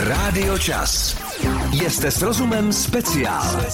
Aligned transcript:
Rádio 0.00 0.58
Čas. 0.58 1.22
Jste 1.72 2.10
s 2.10 2.22
rozumem 2.22 2.72
speciál. 2.72 3.64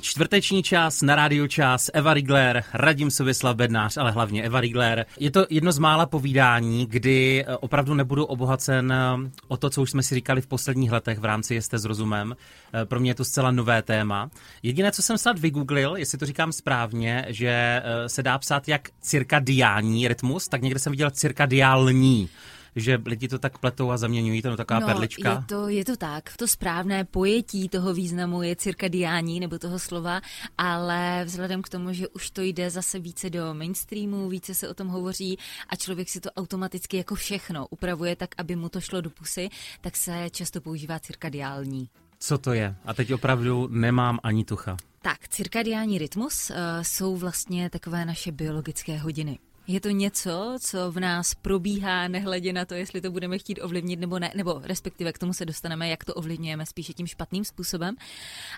Čtvrteční 0.00 0.62
čas 0.62 1.02
na 1.02 1.16
rádio 1.16 1.48
čas, 1.48 1.90
Eva 1.94 2.14
Rigler, 2.14 2.64
Radim 2.74 3.10
Sověslav 3.10 3.56
Bednář, 3.56 3.96
ale 3.96 4.10
hlavně 4.10 4.42
Eva 4.42 4.60
Rigler. 4.60 5.06
Je 5.20 5.30
to 5.30 5.46
jedno 5.50 5.72
z 5.72 5.78
mála 5.78 6.06
povídání, 6.06 6.86
kdy 6.86 7.44
eh, 7.46 7.56
opravdu 7.56 7.94
nebudu 7.94 8.24
obohacen 8.24 8.92
eh, 8.92 9.30
o 9.48 9.56
to, 9.56 9.70
co 9.70 9.82
už 9.82 9.90
jsme 9.90 10.02
si 10.02 10.14
říkali 10.14 10.40
v 10.40 10.46
posledních 10.46 10.92
letech 10.92 11.18
v 11.18 11.24
rámci 11.24 11.62
Jste 11.62 11.78
s 11.78 11.84
rozumem. 11.84 12.36
Eh, 12.72 12.84
pro 12.84 13.00
mě 13.00 13.10
je 13.10 13.14
to 13.14 13.24
zcela 13.24 13.50
nové 13.50 13.82
téma. 13.82 14.30
Jediné, 14.62 14.92
co 14.92 15.02
jsem 15.02 15.18
snad 15.18 15.38
vygooglil, 15.38 15.96
jestli 15.96 16.18
to 16.18 16.26
říkám 16.26 16.52
správně, 16.52 17.24
že 17.28 17.82
se 18.06 18.22
dá 18.22 18.38
psát 18.38 18.68
jak 18.68 18.88
cirkadiální 19.00 20.08
rytmus, 20.08 20.48
tak 20.48 20.62
někde 20.62 20.80
jsem 20.80 20.90
viděl 20.90 21.10
cirkadiální 21.10 22.28
že 22.76 23.02
lidi 23.06 23.28
to 23.28 23.38
tak 23.38 23.58
pletou 23.58 23.90
a 23.90 23.96
zaměňují 23.96 24.42
to 24.42 24.50
na 24.50 24.56
taková 24.56 24.80
no, 24.80 24.86
perlička. 24.86 25.30
Je 25.30 25.44
to, 25.46 25.68
je 25.68 25.84
to 25.84 25.96
tak. 25.96 26.36
To 26.36 26.48
správné 26.48 27.04
pojetí 27.04 27.68
toho 27.68 27.94
významu 27.94 28.42
je 28.42 28.56
cirkadiální 28.56 29.40
nebo 29.40 29.58
toho 29.58 29.78
slova, 29.78 30.20
ale 30.58 31.22
vzhledem 31.24 31.62
k 31.62 31.68
tomu, 31.68 31.92
že 31.92 32.08
už 32.08 32.30
to 32.30 32.42
jde 32.42 32.70
zase 32.70 32.98
více 32.98 33.30
do 33.30 33.54
mainstreamu, 33.54 34.28
více 34.28 34.54
se 34.54 34.68
o 34.68 34.74
tom 34.74 34.88
hovoří 34.88 35.38
a 35.68 35.76
člověk 35.76 36.08
si 36.08 36.20
to 36.20 36.30
automaticky 36.30 36.96
jako 36.96 37.14
všechno 37.14 37.66
upravuje 37.70 38.16
tak, 38.16 38.30
aby 38.38 38.56
mu 38.56 38.68
to 38.68 38.80
šlo 38.80 39.00
do 39.00 39.10
pusy, 39.10 39.48
tak 39.80 39.96
se 39.96 40.30
často 40.30 40.60
používá 40.60 40.98
cirkadiální. 40.98 41.88
Co 42.18 42.38
to 42.38 42.52
je? 42.52 42.74
A 42.84 42.94
teď 42.94 43.12
opravdu 43.12 43.68
nemám 43.70 44.18
ani 44.22 44.44
tucha. 44.44 44.76
Tak, 45.02 45.28
cirkadiální 45.28 45.98
rytmus 45.98 46.50
uh, 46.50 46.56
jsou 46.82 47.16
vlastně 47.16 47.70
takové 47.70 48.04
naše 48.04 48.32
biologické 48.32 48.98
hodiny. 48.98 49.38
Je 49.70 49.80
to 49.80 49.90
něco, 49.90 50.56
co 50.60 50.92
v 50.92 51.00
nás 51.00 51.34
probíhá, 51.34 52.08
nehledě 52.08 52.52
na 52.52 52.64
to, 52.64 52.74
jestli 52.74 53.00
to 53.00 53.10
budeme 53.10 53.38
chtít 53.38 53.60
ovlivnit 53.62 54.00
nebo 54.00 54.18
ne, 54.18 54.32
nebo 54.34 54.60
respektive 54.64 55.12
k 55.12 55.18
tomu 55.18 55.32
se 55.32 55.44
dostaneme, 55.44 55.88
jak 55.88 56.04
to 56.04 56.14
ovlivňujeme 56.14 56.66
spíše 56.66 56.92
tím 56.92 57.06
špatným 57.06 57.44
způsobem, 57.44 57.96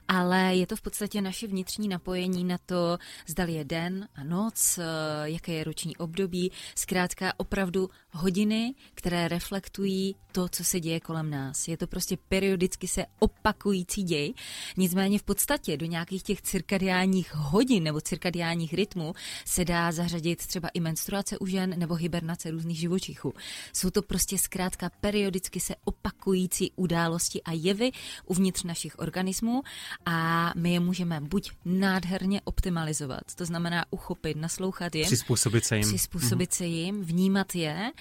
ale 0.08 0.56
je 0.56 0.66
to 0.66 0.76
v 0.76 0.80
podstatě 0.80 1.20
naše 1.20 1.46
vnitřní 1.46 1.88
napojení 1.88 2.44
na 2.44 2.58
to, 2.66 2.98
zdali 3.26 3.52
je 3.52 3.64
den 3.64 4.08
a 4.14 4.24
noc, 4.24 4.78
eh, 4.78 4.84
jaké 5.24 5.52
je 5.52 5.64
roční 5.64 5.96
období, 5.96 6.52
zkrátka 6.74 7.32
opravdu 7.36 7.90
hodiny, 8.10 8.74
které 8.94 9.28
reflektují 9.28 10.16
to, 10.32 10.48
co 10.48 10.64
se 10.64 10.80
děje 10.80 11.00
kolem 11.00 11.30
nás. 11.30 11.68
Je 11.68 11.76
to 11.76 11.86
prostě 11.86 12.16
periodicky 12.28 12.88
se 12.88 13.06
opakující 13.18 14.02
děj, 14.02 14.34
nicméně 14.76 15.18
v 15.18 15.22
podstatě 15.22 15.76
do 15.76 15.86
nějakých 15.86 16.22
těch 16.22 16.42
cirkadiálních 16.42 17.34
hodin 17.34 17.82
nebo 17.82 18.00
cirkadiálních 18.00 18.74
rytmů 18.74 19.12
se 19.44 19.64
dá 19.64 19.92
zařadit 19.92 20.46
třeba 20.46 20.68
i 20.68 20.80
menstruace 21.00 21.38
u 21.38 21.46
žen 21.46 21.74
nebo 21.78 21.94
hibernace 21.94 22.50
různých 22.50 22.78
živočichů. 22.78 23.34
Jsou 23.72 23.90
to 23.90 24.02
prostě 24.02 24.38
zkrátka 24.38 24.90
periodicky 25.00 25.60
se 25.60 25.74
opakující 25.84 26.72
události 26.76 27.42
a 27.42 27.52
jevy 27.52 27.90
uvnitř 28.26 28.62
našich 28.62 28.98
organismů 28.98 29.62
a 30.06 30.52
my 30.56 30.72
je 30.72 30.80
můžeme 30.80 31.20
buď 31.20 31.50
nádherně 31.64 32.40
optimalizovat, 32.44 33.34
to 33.34 33.46
znamená 33.46 33.84
uchopit, 33.90 34.36
naslouchat 34.36 34.94
jim, 34.94 35.06
přizpůsobit 35.06 35.64
se 35.64 35.76
jim, 35.76 35.88
přizpůsobit 35.88 36.52
se 36.52 36.66
jim 36.66 37.04
vnímat 37.04 37.54
je 37.54 37.92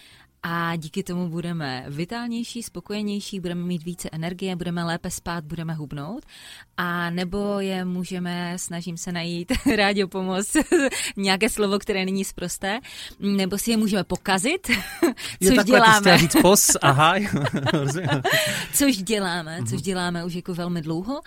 a 0.43 0.75
díky 0.75 1.03
tomu 1.03 1.29
budeme 1.29 1.85
vitálnější, 1.89 2.63
spokojenější, 2.63 3.39
budeme 3.39 3.61
mít 3.63 3.83
více 3.83 4.09
energie, 4.11 4.55
budeme 4.55 4.83
lépe 4.83 5.11
spát, 5.11 5.43
budeme 5.43 5.73
hubnout. 5.73 6.25
A 6.77 7.09
nebo 7.09 7.59
je 7.59 7.85
můžeme, 7.85 8.53
snažím 8.57 8.97
se 8.97 9.11
najít 9.11 9.51
rádio 9.75 10.07
pomoc, 10.07 10.57
nějaké 11.17 11.49
slovo, 11.49 11.79
které 11.79 12.05
není 12.05 12.25
zprosté, 12.25 12.79
nebo 13.19 13.57
si 13.57 13.71
je 13.71 13.77
můžeme 13.77 14.03
pokazit, 14.03 14.67
což 15.43 15.55
jo, 15.55 15.63
děláme. 15.63 16.17
říct 16.17 16.35
pos, 16.41 16.71
aha. 16.81 17.15
což 18.73 18.97
děláme, 18.97 19.59
což 19.63 19.71
Mhm. 19.71 19.81
děláme 19.81 20.25
už 20.25 20.33
jako 20.33 20.53
velmi 20.53 20.81
dlouho. 20.81 21.21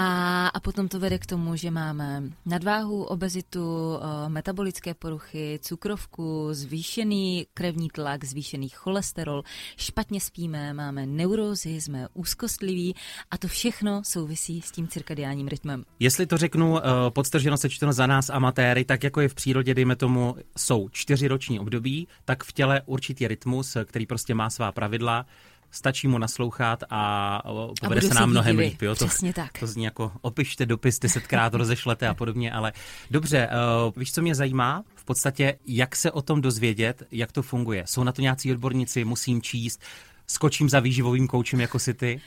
A, 0.00 0.46
a 0.46 0.60
potom 0.60 0.88
to 0.88 1.02
vede 1.02 1.18
k 1.18 1.26
tomu, 1.26 1.56
že 1.56 1.70
máme 1.70 2.22
nadváhu, 2.46 3.02
obezitu, 3.02 3.98
eh, 3.98 4.28
metabolické 4.28 4.94
poruchy, 4.94 5.58
cukrovku, 5.62 6.48
zvýšený 6.50 7.46
krevní 7.54 7.88
tlak, 7.90 8.24
zvýšený 8.24 8.68
cholesterol, 8.68 9.42
špatně 9.76 10.20
spíme, 10.20 10.72
máme 10.72 11.06
neurózy, 11.06 11.80
jsme 11.80 12.08
úzkostliví 12.14 12.94
a 13.30 13.38
to 13.38 13.48
všechno 13.48 14.02
souvisí 14.04 14.60
s 14.60 14.70
tím 14.70 14.88
cirkadiálním 14.88 15.48
rytmem. 15.48 15.84
Jestli 16.00 16.26
to 16.26 16.36
řeknu 16.36 16.72
uh, 16.72 16.80
podstrženo 17.08 17.56
sečteno 17.56 17.92
za 17.92 18.06
nás 18.06 18.30
amatéry, 18.30 18.84
tak 18.84 19.04
jako 19.04 19.20
je 19.20 19.28
v 19.28 19.34
přírodě, 19.34 19.74
dejme 19.74 19.96
tomu, 19.96 20.36
jsou 20.56 20.88
čtyři 20.88 21.28
roční 21.28 21.60
období, 21.60 22.08
tak 22.24 22.44
v 22.44 22.52
těle 22.52 22.82
určitý 22.86 23.28
rytmus, 23.28 23.76
který 23.84 24.06
prostě 24.06 24.34
má 24.34 24.50
svá 24.50 24.72
pravidla, 24.72 25.26
stačí 25.70 26.08
mu 26.08 26.18
naslouchat 26.18 26.84
a 26.90 27.42
povede 27.80 28.00
budou 28.00 28.08
se 28.08 28.14
nám 28.14 28.30
mnohem 28.30 28.58
líp. 28.58 28.82
Jo? 28.82 28.94
To, 28.94 29.06
Přesně 29.06 29.32
tak. 29.32 29.58
To 29.58 29.66
zní 29.66 29.84
jako 29.84 30.12
opište 30.20 30.66
dopis, 30.66 30.98
desetkrát 30.98 31.54
rozešlete 31.54 32.08
a 32.08 32.14
podobně, 32.14 32.52
ale 32.52 32.72
dobře, 33.10 33.48
uh, 33.86 33.92
víš, 33.96 34.12
co 34.12 34.22
mě 34.22 34.34
zajímá? 34.34 34.84
V 34.94 35.04
podstatě, 35.04 35.58
jak 35.66 35.96
se 35.96 36.10
o 36.10 36.22
tom 36.22 36.40
dozvědět, 36.40 37.02
jak 37.12 37.32
to 37.32 37.42
funguje. 37.42 37.82
Jsou 37.86 38.04
na 38.04 38.12
to 38.12 38.22
nějací 38.22 38.52
odborníci, 38.52 39.04
musím 39.04 39.42
číst, 39.42 39.82
skočím 40.26 40.68
za 40.68 40.80
výživovým 40.80 41.28
koučem 41.28 41.60
jako 41.60 41.78
si 41.78 41.94
ty. 41.94 42.20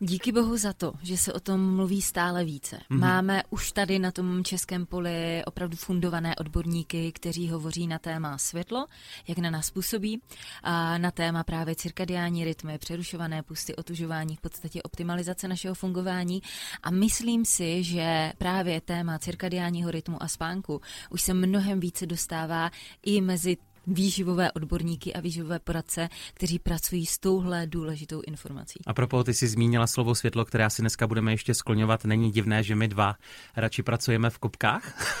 Díky 0.00 0.32
bohu 0.32 0.56
za 0.56 0.72
to, 0.72 0.92
že 1.02 1.16
se 1.16 1.32
o 1.32 1.40
tom 1.40 1.74
mluví 1.74 2.02
stále 2.02 2.44
více. 2.44 2.76
Mm-hmm. 2.76 2.98
Máme 2.98 3.42
už 3.50 3.72
tady 3.72 3.98
na 3.98 4.10
tom 4.10 4.44
českém 4.44 4.86
poli 4.86 5.42
opravdu 5.46 5.76
fundované 5.76 6.36
odborníky, 6.36 7.12
kteří 7.12 7.50
hovoří 7.50 7.86
na 7.86 7.98
téma 7.98 8.38
světlo, 8.38 8.86
jak 9.28 9.38
na 9.38 9.50
nás 9.50 9.70
působí, 9.70 10.22
a 10.62 10.98
na 10.98 11.10
téma 11.10 11.44
právě 11.44 11.74
cirkadiální 11.76 12.44
rytmy, 12.44 12.78
přerušované 12.78 13.42
pusty, 13.42 13.76
otužování, 13.76 14.36
v 14.36 14.40
podstatě 14.40 14.82
optimalizace 14.82 15.48
našeho 15.48 15.74
fungování. 15.74 16.42
A 16.82 16.90
myslím 16.90 17.44
si, 17.44 17.84
že 17.84 18.32
právě 18.38 18.80
téma 18.80 19.18
cirkadiálního 19.18 19.90
rytmu 19.90 20.22
a 20.22 20.28
spánku 20.28 20.80
už 21.10 21.22
se 21.22 21.34
mnohem 21.34 21.80
více 21.80 22.06
dostává 22.06 22.70
i 23.02 23.20
mezi 23.20 23.56
výživové 23.86 24.52
odborníky 24.52 25.14
a 25.14 25.20
výživové 25.20 25.58
poradce, 25.58 26.08
kteří 26.34 26.58
pracují 26.58 27.06
s 27.06 27.18
touhle 27.18 27.66
důležitou 27.66 28.22
informací. 28.26 28.80
A 28.86 28.94
propos, 28.94 29.24
ty 29.24 29.34
jsi 29.34 29.48
zmínila 29.48 29.86
slovo 29.86 30.14
světlo, 30.14 30.44
které 30.44 30.64
asi 30.64 30.82
dneska 30.82 31.06
budeme 31.06 31.32
ještě 31.32 31.54
skloňovat. 31.54 32.04
Není 32.04 32.30
divné, 32.30 32.62
že 32.62 32.76
my 32.76 32.88
dva 32.88 33.16
radši 33.56 33.82
pracujeme 33.82 34.30
v 34.30 34.38
kopkách? 34.38 35.14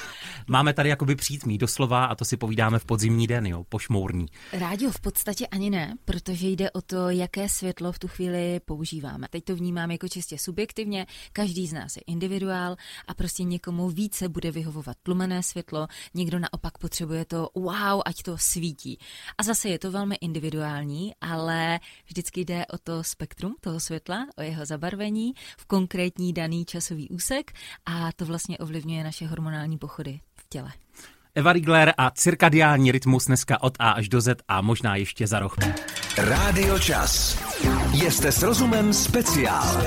Máme 0.48 0.72
tady 0.72 0.88
jakoby 0.88 1.16
přítmí 1.16 1.58
doslova 1.58 2.04
a 2.04 2.14
to 2.14 2.24
si 2.24 2.36
povídáme 2.36 2.78
v 2.78 2.84
podzimní 2.84 3.26
den, 3.26 3.46
jo, 3.46 3.64
pošmourní. 3.68 4.26
Rádio 4.52 4.90
v 4.90 5.00
podstatě 5.00 5.46
ani 5.46 5.70
ne, 5.70 5.94
protože 6.04 6.48
jde 6.48 6.70
o 6.70 6.82
to, 6.82 7.10
jaké 7.10 7.48
světlo 7.48 7.92
v 7.92 7.98
tu 7.98 8.08
chvíli 8.08 8.60
používáme. 8.64 9.26
Teď 9.30 9.44
to 9.44 9.56
vnímám 9.56 9.90
jako 9.90 10.08
čistě 10.08 10.38
subjektivně, 10.38 11.06
každý 11.32 11.66
z 11.66 11.72
nás 11.72 11.96
je 11.96 12.02
individuál 12.06 12.76
a 13.08 13.14
prostě 13.14 13.42
někomu 13.42 13.88
více 13.90 14.28
bude 14.28 14.50
vyhovovat 14.50 14.96
tlumené 15.02 15.42
světlo, 15.42 15.86
někdo 16.14 16.38
naopak 16.38 16.78
potřebuje 16.78 17.24
to 17.24 17.48
wow, 17.54 18.02
ať 18.04 18.22
to 18.22 18.38
svítí. 18.38 18.98
A 19.38 19.42
zase 19.42 19.68
je 19.68 19.78
to 19.78 19.90
velmi 19.90 20.14
individuální, 20.14 21.12
ale 21.20 21.80
vždycky 22.06 22.40
jde 22.40 22.66
o 22.66 22.78
to 22.78 23.04
spektrum 23.04 23.54
toho 23.60 23.80
světla, 23.80 24.26
o 24.36 24.42
jeho 24.42 24.66
zabarvení 24.66 25.34
v 25.58 25.66
konkrétní 25.66 26.32
daný 26.32 26.64
časový 26.64 27.08
úsek 27.08 27.52
a 27.86 28.12
to 28.12 28.26
vlastně 28.26 28.58
ovlivňuje 28.58 29.04
naše 29.04 29.26
hormonální 29.26 29.78
pochody 29.78 30.20
v 30.46 30.48
těle. 30.48 30.72
Eva 31.34 31.52
Rigler 31.52 31.94
a 31.98 32.10
cirkadiální 32.10 32.92
rytmus 32.92 33.26
dneska 33.26 33.62
od 33.62 33.76
A 33.78 33.90
až 33.90 34.08
do 34.08 34.20
Z 34.20 34.42
a 34.48 34.60
možná 34.60 34.96
ještě 34.96 35.26
za 35.26 35.38
roh. 35.38 35.56
Rádio 36.18 36.78
Čas. 36.78 37.38
Jste 37.92 38.32
s 38.32 38.42
rozumem 38.42 38.92
speciál. 38.92 39.84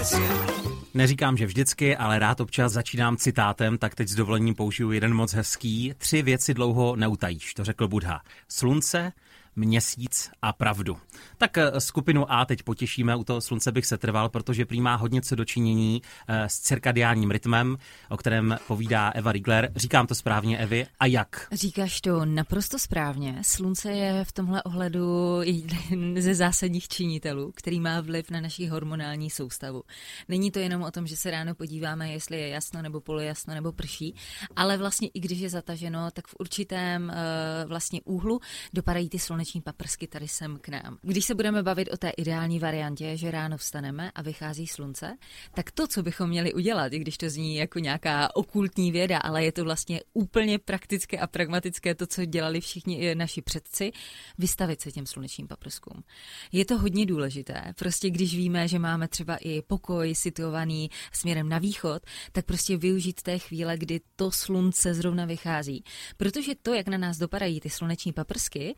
Neříkám, 0.93 1.37
že 1.37 1.45
vždycky, 1.45 1.97
ale 1.97 2.19
rád 2.19 2.39
občas 2.41 2.73
začínám 2.73 3.17
citátem, 3.17 3.77
tak 3.77 3.95
teď 3.95 4.07
s 4.07 4.15
dovolením 4.15 4.55
použiju 4.55 4.91
jeden 4.91 5.13
moc 5.13 5.33
hezký. 5.33 5.93
Tři 5.97 6.21
věci 6.21 6.53
dlouho 6.53 6.95
neutajíš, 6.95 7.53
to 7.53 7.63
řekl 7.63 7.87
Budha. 7.87 8.21
Slunce, 8.49 9.11
měsíc 9.55 10.29
a 10.41 10.53
pravdu. 10.53 10.97
Tak 11.37 11.57
eh, 11.57 11.81
skupinu 11.81 12.31
A 12.31 12.45
teď 12.45 12.63
potěšíme, 12.63 13.15
u 13.15 13.23
toho 13.23 13.41
slunce 13.41 13.71
bych 13.71 13.85
se 13.85 13.97
trval, 13.97 14.29
protože 14.29 14.65
prý 14.65 14.81
má 14.81 14.95
hodně 14.95 15.21
co 15.21 15.35
dočinění 15.35 16.01
eh, 16.27 16.49
s 16.49 16.59
cirkadiálním 16.59 17.31
rytmem, 17.31 17.77
o 18.09 18.17
kterém 18.17 18.57
povídá 18.67 19.09
Eva 19.09 19.31
Rigler. 19.31 19.71
Říkám 19.75 20.07
to 20.07 20.15
správně, 20.15 20.57
Evi, 20.57 20.87
a 20.99 21.05
jak? 21.05 21.47
Říkáš 21.51 22.01
to 22.01 22.25
naprosto 22.25 22.79
správně. 22.79 23.39
Slunce 23.41 23.91
je 23.91 24.25
v 24.25 24.31
tomhle 24.31 24.63
ohledu 24.63 25.39
jeden 25.43 26.21
ze 26.21 26.35
zásadních 26.35 26.87
činitelů, 26.87 27.51
který 27.55 27.79
má 27.79 28.01
vliv 28.01 28.31
na 28.31 28.41
naši 28.41 28.67
hormonální 28.67 29.29
soustavu. 29.29 29.83
Není 30.27 30.51
to 30.51 30.59
jenom 30.59 30.81
o 30.81 30.91
tom, 30.91 31.07
že 31.07 31.17
se 31.17 31.31
ráno 31.31 31.55
podíváme, 31.55 32.11
jestli 32.11 32.41
je 32.41 32.47
jasno 32.47 32.81
nebo 32.81 33.01
polojasno 33.01 33.53
nebo 33.53 33.71
prší, 33.71 34.15
ale 34.55 34.77
vlastně 34.77 35.07
i 35.13 35.19
když 35.19 35.39
je 35.39 35.49
zataženo, 35.49 36.11
tak 36.11 36.27
v 36.27 36.35
určitém 36.39 37.03
uh, 37.03 37.69
vlastně 37.69 38.01
úhlu 38.05 38.39
dopadají 38.73 39.09
ty 39.09 39.19
sluneční 39.19 39.38
sluneční 39.39 39.61
paprsky 39.61 40.07
tady 40.07 40.27
sem 40.27 40.57
k 40.61 40.69
nám. 40.69 40.97
Když 41.01 41.25
se 41.25 41.35
budeme 41.35 41.63
bavit 41.63 41.89
o 41.93 41.97
té 41.97 42.09
ideální 42.09 42.59
variantě, 42.59 43.17
že 43.17 43.31
ráno 43.31 43.57
vstaneme 43.57 44.11
a 44.11 44.21
vychází 44.21 44.67
slunce, 44.67 45.17
tak 45.53 45.71
to, 45.71 45.87
co 45.87 46.03
bychom 46.03 46.29
měli 46.29 46.53
udělat, 46.53 46.93
i 46.93 46.99
když 46.99 47.17
to 47.17 47.29
zní 47.29 47.55
jako 47.55 47.79
nějaká 47.79 48.35
okultní 48.35 48.91
věda, 48.91 49.17
ale 49.17 49.43
je 49.43 49.51
to 49.51 49.63
vlastně 49.63 50.01
úplně 50.13 50.59
praktické 50.59 51.17
a 51.17 51.27
pragmatické 51.27 51.95
to, 51.95 52.07
co 52.07 52.25
dělali 52.25 52.61
všichni 52.61 53.15
naši 53.15 53.41
předci, 53.41 53.91
vystavit 54.37 54.81
se 54.81 54.91
těm 54.91 55.05
slunečním 55.05 55.47
paprskům. 55.47 56.03
Je 56.51 56.65
to 56.65 56.77
hodně 56.77 57.05
důležité. 57.05 57.73
Prostě 57.75 58.09
když 58.09 58.35
víme, 58.35 58.67
že 58.67 58.79
máme 58.79 59.07
třeba 59.07 59.35
i 59.35 59.61
pokoj 59.61 60.15
situovaný 60.15 60.89
směrem 61.11 61.49
na 61.49 61.57
východ, 61.57 62.03
tak 62.31 62.45
prostě 62.45 62.77
využít 62.77 63.21
té 63.21 63.39
chvíle, 63.39 63.77
kdy 63.77 64.01
to 64.15 64.31
slunce 64.31 64.93
zrovna 64.93 65.25
vychází. 65.25 65.83
Protože 66.17 66.55
to, 66.61 66.73
jak 66.73 66.87
na 66.87 66.97
nás 66.97 67.17
dopadají 67.17 67.59
ty 67.59 67.69
sluneční 67.69 68.13
paprsky, 68.13 68.75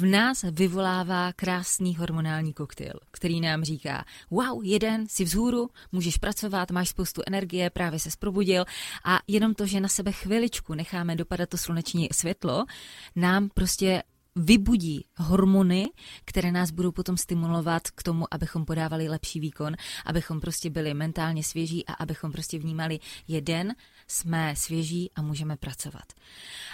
v 0.00 0.04
nás 0.04 0.44
vyvolává 0.50 1.32
krásný 1.32 1.96
hormonální 1.96 2.52
koktejl, 2.52 2.92
který 3.10 3.40
nám 3.40 3.64
říká, 3.64 4.04
wow, 4.30 4.64
jeden, 4.64 5.08
si 5.08 5.24
vzhůru, 5.24 5.68
můžeš 5.92 6.16
pracovat, 6.16 6.70
máš 6.70 6.88
spoustu 6.88 7.22
energie, 7.26 7.70
právě 7.70 7.98
se 7.98 8.10
probudil. 8.18 8.64
A 9.04 9.18
jenom 9.26 9.54
to, 9.54 9.66
že 9.66 9.80
na 9.80 9.88
sebe 9.88 10.12
chviličku 10.12 10.74
necháme 10.74 11.16
dopadat 11.16 11.48
to 11.48 11.58
sluneční 11.58 12.08
světlo, 12.12 12.64
nám 13.16 13.48
prostě 13.48 14.02
vybudí 14.36 15.04
hormony, 15.16 15.86
které 16.24 16.52
nás 16.52 16.70
budou 16.70 16.92
potom 16.92 17.16
stimulovat 17.16 17.90
k 17.90 18.02
tomu, 18.02 18.34
abychom 18.34 18.64
podávali 18.64 19.08
lepší 19.08 19.40
výkon, 19.40 19.74
abychom 20.06 20.40
prostě 20.40 20.70
byli 20.70 20.94
mentálně 20.94 21.42
svěží 21.42 21.86
a 21.86 21.92
abychom 21.92 22.32
prostě 22.32 22.58
vnímali 22.58 22.98
jeden, 23.28 23.74
jsme 24.10 24.56
svěží 24.56 25.10
a 25.16 25.22
můžeme 25.22 25.56
pracovat. 25.56 26.12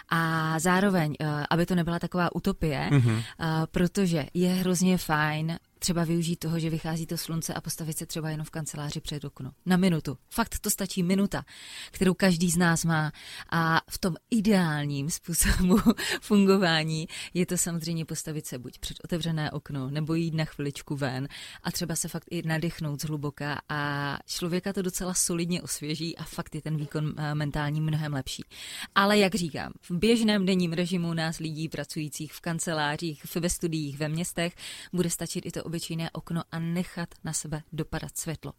A 0.08 0.54
zároveň, 0.58 1.14
eh, 1.20 1.44
aby 1.50 1.66
to 1.66 1.74
nebyla 1.74 1.98
taková 1.98 2.34
utopie, 2.34 2.88
mm-hmm. 2.92 3.22
protože 3.70 4.26
je 4.34 4.48
hrozně 4.48 4.98
fajn 4.98 5.58
třeba 5.78 6.04
využít 6.04 6.36
toho, 6.36 6.58
že 6.58 6.70
vychází 6.70 7.06
to 7.06 7.16
slunce 7.16 7.54
a 7.54 7.60
postavit 7.60 7.98
se 7.98 8.06
třeba 8.06 8.30
jenom 8.30 8.46
v 8.46 8.50
kanceláři 8.50 9.00
před 9.00 9.24
okno. 9.24 9.52
Na 9.66 9.76
minutu. 9.76 10.18
Fakt 10.30 10.58
to 10.58 10.70
stačí 10.70 11.02
minuta, 11.02 11.44
kterou 11.90 12.14
každý 12.14 12.50
z 12.50 12.56
nás 12.56 12.84
má. 12.84 13.12
A 13.50 13.80
v 13.90 13.98
tom 13.98 14.14
ideálním 14.30 15.10
způsobu 15.10 15.78
fungování 16.20 17.08
je 17.34 17.46
to 17.46 17.56
samozřejmě 17.56 18.04
postavit 18.04 18.46
se 18.46 18.58
buď 18.58 18.78
před 18.78 18.96
otevřené 19.04 19.50
okno, 19.50 19.90
nebo 19.90 20.14
jít 20.14 20.34
na 20.34 20.44
chviličku 20.44 20.96
ven 20.96 21.28
a 21.62 21.72
třeba 21.72 21.96
se 21.96 22.08
fakt 22.08 22.24
i 22.30 22.42
nadechnout 22.42 23.02
zhluboka 23.02 23.60
a 23.68 24.18
člověka 24.26 24.72
to 24.72 24.82
docela 24.82 25.14
solidně 25.14 25.62
osvěží 25.62 26.16
a 26.16 26.24
fakt 26.24 26.54
je 26.54 26.62
ten 26.62 26.76
výkon 26.76 27.14
eh, 27.16 27.34
mentální 27.34 27.80
mnohem 27.80 28.12
lepší. 28.12 28.42
Ale 28.94 29.18
jak 29.18 29.34
říkám, 29.34 29.72
v 29.82 29.90
běžném 29.90 30.46
denním 30.46 30.72
režimu 30.72 31.14
nás 31.14 31.38
lidí 31.38 31.68
pracujících 31.68 32.32
v 32.32 32.40
kancelářích, 32.40 33.36
ve 33.40 33.50
studiích, 33.50 33.98
ve 33.98 34.08
městech 34.08 34.54
bude 34.92 35.10
stačit 35.10 35.46
i 35.46 35.50
to 35.50 35.65
obyčejné 35.66 36.10
okno 36.10 36.42
a 36.52 36.58
nechat 36.58 37.14
na 37.24 37.32
sebe 37.32 37.62
dopadat 37.72 38.16
světlo. 38.16 38.52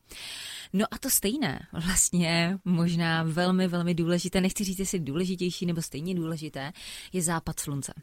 No 0.73 0.85
a 0.91 0.97
to 0.97 1.09
stejné, 1.09 1.67
vlastně 1.71 2.57
možná 2.65 3.23
velmi, 3.23 3.67
velmi 3.67 3.93
důležité, 3.93 4.41
nechci 4.41 4.63
říct, 4.63 4.79
jestli 4.79 4.99
důležitější 4.99 5.65
nebo 5.65 5.81
stejně 5.81 6.15
důležité, 6.15 6.73
je 7.13 7.21
západ 7.21 7.59
slunce. 7.59 7.93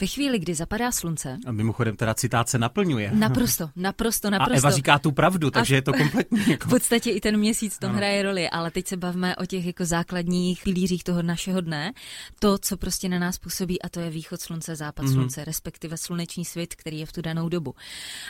Ve 0.00 0.06
chvíli, 0.06 0.38
kdy 0.38 0.54
zapadá 0.54 0.92
slunce. 0.92 1.36
A 1.46 1.52
mimochodem 1.52 1.96
teda 1.96 2.14
citát 2.14 2.48
se 2.48 2.58
naplňuje. 2.58 3.10
Naprosto, 3.14 3.70
naprosto, 3.76 4.30
naprosto. 4.30 4.54
A 4.54 4.56
Eva 4.56 4.70
říká 4.70 4.98
tu 4.98 5.12
pravdu, 5.12 5.50
takže 5.50 5.74
a 5.74 5.76
je 5.76 5.82
to 5.82 5.92
kompletní. 5.92 6.50
Jako... 6.50 6.66
V 6.66 6.70
podstatě 6.70 7.10
i 7.10 7.20
ten 7.20 7.36
měsíc 7.36 7.78
tom 7.78 7.90
ano. 7.90 7.98
hraje 7.98 8.22
roli, 8.22 8.50
ale 8.50 8.70
teď 8.70 8.86
se 8.86 8.96
bavíme 8.96 9.36
o 9.36 9.46
těch 9.46 9.66
jako 9.66 9.84
základních 9.84 10.62
pilířích 10.62 11.04
toho 11.04 11.22
našeho 11.22 11.60
dne. 11.60 11.92
To, 12.38 12.58
co 12.58 12.76
prostě 12.76 13.08
na 13.08 13.18
nás 13.18 13.38
působí, 13.38 13.82
a 13.82 13.88
to 13.88 14.00
je 14.00 14.10
východ 14.10 14.40
slunce, 14.40 14.76
západ 14.76 15.04
mm-hmm. 15.04 15.12
slunce, 15.12 15.44
respektive 15.44 15.96
sluneční 15.96 16.44
svět, 16.44 16.74
který 16.74 16.98
je 16.98 17.06
v 17.06 17.12
tu 17.12 17.22
danou 17.22 17.48
dobu. 17.48 17.74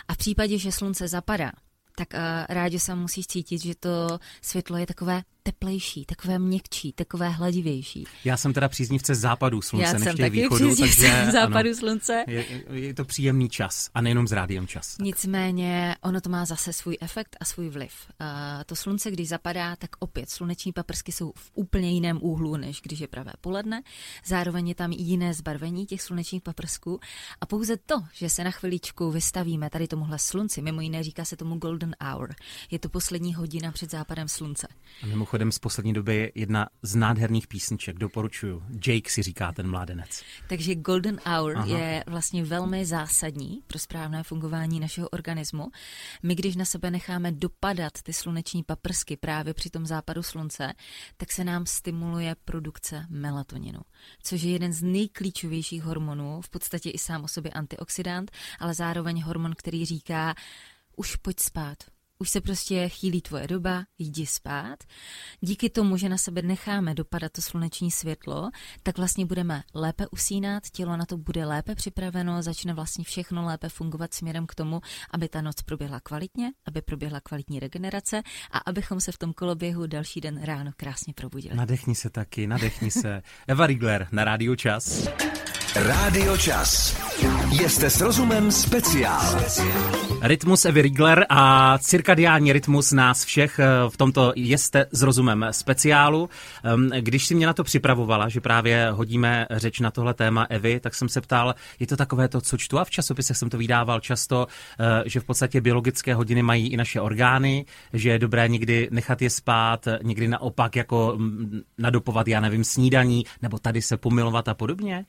A 0.09 0.15
v 0.15 0.17
případě, 0.17 0.59
že 0.59 0.73
slunce 0.73 1.09
zapadá, 1.09 1.53
tak 1.97 2.09
uh, 2.15 2.21
rádi 2.49 2.79
se 2.79 2.95
musíš 2.95 3.27
cítit, 3.27 3.59
že 3.63 3.75
to 3.75 4.19
světlo 4.43 4.77
je 4.77 4.87
takové 4.87 5.23
teplejší, 5.49 6.05
takové 6.05 6.39
měkčí, 6.39 6.93
takové 6.93 7.29
hladivější. 7.29 8.05
Já 8.25 8.37
jsem 8.37 8.53
teda 8.53 8.69
příznivce 8.69 9.15
západu 9.15 9.63
slunce, 9.63 9.87
Já 9.87 9.93
než 9.93 10.03
jsem 10.03 10.17
taky 10.17 10.31
východu, 10.31 10.77
takže 10.77 11.27
západu 11.33 11.69
ano, 11.69 11.77
slunce. 11.79 12.25
Je, 12.27 12.45
je 12.73 12.95
to 12.95 13.05
příjemný 13.05 13.49
čas 13.49 13.91
a 13.95 14.01
nejenom 14.01 14.29
s 14.29 14.33
rádiem 14.33 14.67
čas. 14.67 14.97
Nicméně 15.01 15.97
ono 16.01 16.21
to 16.21 16.31
má 16.31 16.45
zase 16.45 16.73
svůj 16.73 16.97
efekt 17.01 17.37
a 17.41 17.45
svůj 17.45 17.69
vliv. 17.69 17.93
Uh, 18.21 18.27
to 18.67 18.77
slunce, 18.77 19.11
když 19.11 19.29
zapadá, 19.29 19.77
tak 19.77 19.91
opět 19.99 20.31
sluneční 20.31 20.73
paprsky 20.73 21.13
jsou 21.13 21.33
v 21.37 21.51
úplně 21.55 21.91
jiném 21.91 22.19
úhlu, 22.23 22.57
než 22.57 22.81
když 22.81 23.01
je 23.01 23.09
pravé 23.09 23.33
poledne. 23.41 23.83
Zároveň 24.25 24.69
je 24.69 24.75
tam 24.75 24.93
jiné 24.93 25.35
zbarvení 25.35 25.87
těch 25.87 26.03
slunečních 26.03 26.43
paprsků 26.43 27.01
a 27.41 27.47
pouze 27.47 27.77
to, 27.77 27.95
že 28.13 28.29
se 28.29 28.45
na 28.45 28.51
chviličku 28.51 29.11
vystavíme 29.11 29.71
tady 29.71 29.89
tomuhle 29.89 30.19
slunci, 30.19 30.63
mimo 30.63 30.81
jiné 30.81 31.03
říká 31.03 31.25
se 31.25 31.37
tomu 31.37 31.57
golden 31.57 31.95
hour, 32.01 32.35
je 32.71 32.79
to 32.79 32.89
poslední 32.89 33.35
hodina 33.35 33.73
před 33.73 33.91
západem 33.91 34.29
slunce. 34.29 34.67
A 35.03 35.07
mimochodem 35.07 35.38
mimochodem 35.39 35.53
z 35.53 35.59
poslední 35.59 35.93
doby 35.93 36.33
jedna 36.35 36.69
z 36.83 36.95
nádherných 36.95 37.47
písniček, 37.47 37.99
doporučuju. 37.99 38.63
Jake 38.87 39.11
si 39.11 39.23
říká 39.23 39.53
ten 39.53 39.71
mládenec. 39.71 40.23
Takže 40.49 40.75
Golden 40.75 41.21
Hour 41.27 41.57
Aha. 41.57 41.67
je 41.67 42.05
vlastně 42.07 42.45
velmi 42.45 42.87
zásadní 42.87 43.63
pro 43.67 43.79
správné 43.79 44.23
fungování 44.23 44.81
našeho 44.81 45.09
organismu. 45.09 45.71
My, 46.23 46.35
když 46.35 46.57
na 46.57 46.65
sebe 46.65 46.91
necháme 46.91 47.33
dopadat 47.33 47.93
ty 48.03 48.13
sluneční 48.13 48.63
paprsky 48.63 49.17
právě 49.17 49.55
při 49.55 49.71
tom 49.71 49.87
západu 49.87 50.23
slunce, 50.23 50.73
tak 51.17 51.33
se 51.33 51.45
nám 51.45 51.67
stimuluje 51.67 52.37
produkce 52.45 53.07
melatoninu, 53.09 53.81
což 54.23 54.43
je 54.43 54.53
jeden 54.53 54.73
z 54.73 54.83
nejklíčovějších 54.83 55.83
hormonů, 55.83 56.41
v 56.41 56.49
podstatě 56.49 56.91
i 56.91 56.99
sám 56.99 57.25
o 57.25 57.29
sobě 57.29 57.51
antioxidant, 57.51 58.31
ale 58.61 58.75
zároveň 58.75 59.23
hormon, 59.23 59.55
který 59.57 59.85
říká, 59.85 60.35
už 60.97 61.17
pojď 61.17 61.41
spát, 61.41 61.79
už 62.19 62.31
se 62.31 62.41
prostě 62.41 62.89
chýlí 62.89 63.21
tvoje 63.21 63.47
doba, 63.47 63.85
jdi 63.99 64.27
spát. 64.27 64.85
Díky 65.41 65.71
tomu, 65.71 65.97
že 65.97 66.09
na 66.09 66.19
sebe 66.19 66.43
necháme 66.43 66.95
dopadat 66.95 67.33
to 67.33 67.43
sluneční 67.43 67.91
světlo, 67.91 68.51
tak 68.83 68.99
vlastně 68.99 69.27
budeme 69.27 69.63
lépe 69.75 70.07
usínat, 70.07 70.63
tělo 70.73 70.97
na 70.97 71.07
to 71.07 71.17
bude 71.17 71.45
lépe 71.45 71.75
připraveno, 71.75 72.43
začne 72.43 72.75
vlastně 72.75 73.05
všechno 73.05 73.47
lépe 73.47 73.69
fungovat 73.69 74.15
směrem 74.15 74.47
k 74.47 74.55
tomu, 74.55 74.81
aby 75.11 75.29
ta 75.29 75.43
noc 75.43 75.63
proběhla 75.63 76.01
kvalitně, 76.01 76.53
aby 76.67 76.83
proběhla 76.83 77.21
kvalitní 77.21 77.61
regenerace 77.61 78.23
a 78.51 78.59
abychom 78.59 79.01
se 79.01 79.13
v 79.13 79.19
tom 79.19 79.33
koloběhu 79.33 79.87
další 79.87 80.21
den 80.21 80.43
ráno 80.43 80.71
krásně 80.77 81.15
probudili. 81.15 81.57
Nadechni 81.57 81.95
se 81.95 82.11
taky, 82.11 82.47
nadechni 82.47 82.91
se. 82.91 83.23
Eva 83.47 83.67
Rigler 83.67 84.09
na 84.13 84.25
Rádiu 84.25 84.55
Čas. 84.55 85.09
Rádio 85.87 86.37
Čas. 86.37 86.97
Jste 87.51 87.91
s 87.91 88.01
rozumem 88.01 88.53
speciál. 88.53 89.45
Rytmus 90.23 90.65
Evy 90.65 90.83
Rigler 90.83 91.27
a 91.29 91.79
cirkadiální 91.79 92.53
rytmus 92.53 92.93
nás 92.93 93.25
všech 93.25 93.59
eh, 93.59 93.67
v 93.89 93.97
tomto 93.97 94.33
Jste 94.37 94.87
s 94.93 95.03
rozumem 95.03 95.47
speciálu. 95.51 96.31
Ehm, 96.65 96.91
když 97.01 97.27
si 97.27 97.35
mě 97.35 97.47
na 97.47 97.53
to 97.53 97.65
připravovala, 97.65 98.29
že 98.29 98.41
právě 98.41 98.89
hodíme 98.91 99.47
řeč 99.51 99.81
na 99.81 99.91
tohle 99.91 100.15
téma 100.15 100.47
Evy, 100.51 100.81
tak 100.81 100.95
jsem 100.95 101.09
se 101.09 101.21
ptal, 101.21 101.55
je 101.81 101.87
to 101.87 101.97
takové 101.97 102.29
to, 102.29 102.41
co 102.41 102.57
čtu 102.57 102.79
a 102.79 102.85
v 102.85 102.91
časopisech 102.91 103.37
jsem 103.37 103.51
to 103.51 103.59
vydával 103.59 104.01
často, 104.01 104.47
eh, 104.81 105.03
že 105.07 105.21
v 105.21 105.25
podstatě 105.25 105.61
biologické 105.61 106.15
hodiny 106.15 106.43
mají 106.43 106.69
i 106.69 106.77
naše 106.77 107.01
orgány, 107.01 107.65
že 107.93 108.11
je 108.11 108.19
dobré 108.19 108.49
někdy 108.49 108.89
nechat 108.91 109.23
je 109.23 109.31
spát, 109.31 109.89
někdy 110.03 110.29
naopak 110.29 110.77
jako 110.77 111.15
mm, 111.17 111.61
nadopovat, 111.79 112.29
já 112.29 112.41
nevím, 112.41 112.65
snídaní, 112.65 113.25
nebo 113.43 113.59
tady 113.59 113.83
se 113.83 113.97
pomilovat 113.97 114.49
a 114.49 114.55
podobně. 114.55 115.05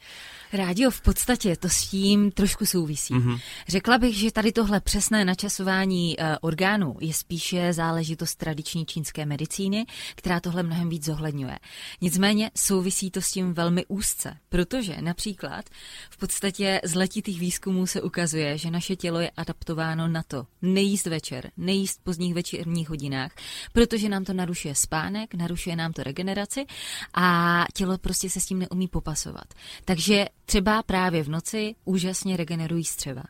Rádio 0.60 0.92
v 0.92 1.02
podstatě 1.02 1.56
to 1.56 1.70
s 1.70 1.88
tím 1.88 2.32
trošku 2.32 2.66
souvisí. 2.66 3.14
Mm-hmm. 3.14 3.40
Řekla 3.68 3.98
bych, 3.98 4.16
že 4.16 4.32
tady 4.32 4.52
tohle 4.52 4.80
přesné 4.82 5.26
načasování 5.26 6.18
uh, 6.18 6.26
orgánů 6.42 6.96
je 7.00 7.14
spíše 7.14 7.74
záležitost 7.74 8.36
tradiční 8.36 8.86
čínské 8.86 9.26
medicíny, 9.26 9.86
která 10.16 10.40
tohle 10.40 10.64
mnohem 10.64 10.90
víc 10.90 11.06
zohledňuje. 11.06 11.60
Nicméně 12.02 12.52
souvisí 12.56 13.12
to 13.12 13.22
s 13.22 13.32
tím 13.32 13.54
velmi 13.54 13.86
úzce, 13.86 14.38
protože 14.50 15.02
například 15.02 15.66
v 16.10 16.18
podstatě 16.18 16.82
z 16.84 16.96
letitých 16.96 17.40
výzkumů 17.40 17.88
se 17.88 18.02
ukazuje, 18.02 18.58
že 18.58 18.72
naše 18.72 18.96
tělo 18.96 19.20
je 19.20 19.30
adaptováno 19.30 20.08
na 20.08 20.24
to 20.24 20.48
nejíst 20.62 21.06
večer, 21.06 21.52
nejíst 21.58 22.00
v 22.00 22.04
pozdních 22.04 22.34
večerních 22.34 22.90
hodinách, 22.90 23.32
protože 23.74 24.10
nám 24.10 24.26
to 24.26 24.34
narušuje 24.34 24.76
spánek, 24.76 25.34
narušuje 25.34 25.76
nám 25.76 25.94
to 25.94 26.04
regeneraci 26.04 26.66
a 27.14 27.66
tělo 27.74 27.98
prostě 27.98 28.30
se 28.30 28.40
s 28.40 28.46
tím 28.46 28.60
neumí 28.60 28.88
popasovat. 28.88 29.54
Takže 29.86 30.26
Třeba 30.50 30.84
právě 30.84 31.24
v 31.24 31.30
noci 31.30 31.76
úžasně 31.86 32.38
regenerují 32.38 32.84
střeva. 32.84 33.24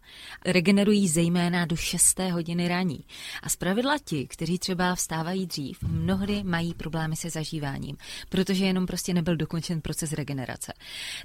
Regenerují 0.46 1.08
zejména 1.08 1.66
do 1.66 1.76
6. 1.76 2.20
hodiny 2.20 2.68
raní. 2.68 3.06
A 3.44 3.50
zpravidla 3.50 3.98
ti, 4.06 4.28
kteří 4.28 4.60
třeba 4.60 4.96
vstávají 4.96 5.48
dřív, 5.48 5.84
mnohdy 5.84 6.44
mají 6.44 6.74
problémy 6.74 7.16
se 7.16 7.30
zažíváním, 7.30 7.98
protože 8.30 8.66
jenom 8.66 8.86
prostě 8.86 9.14
nebyl 9.14 9.36
dokončen 9.36 9.82
proces 9.82 10.12
regenerace. 10.12 10.74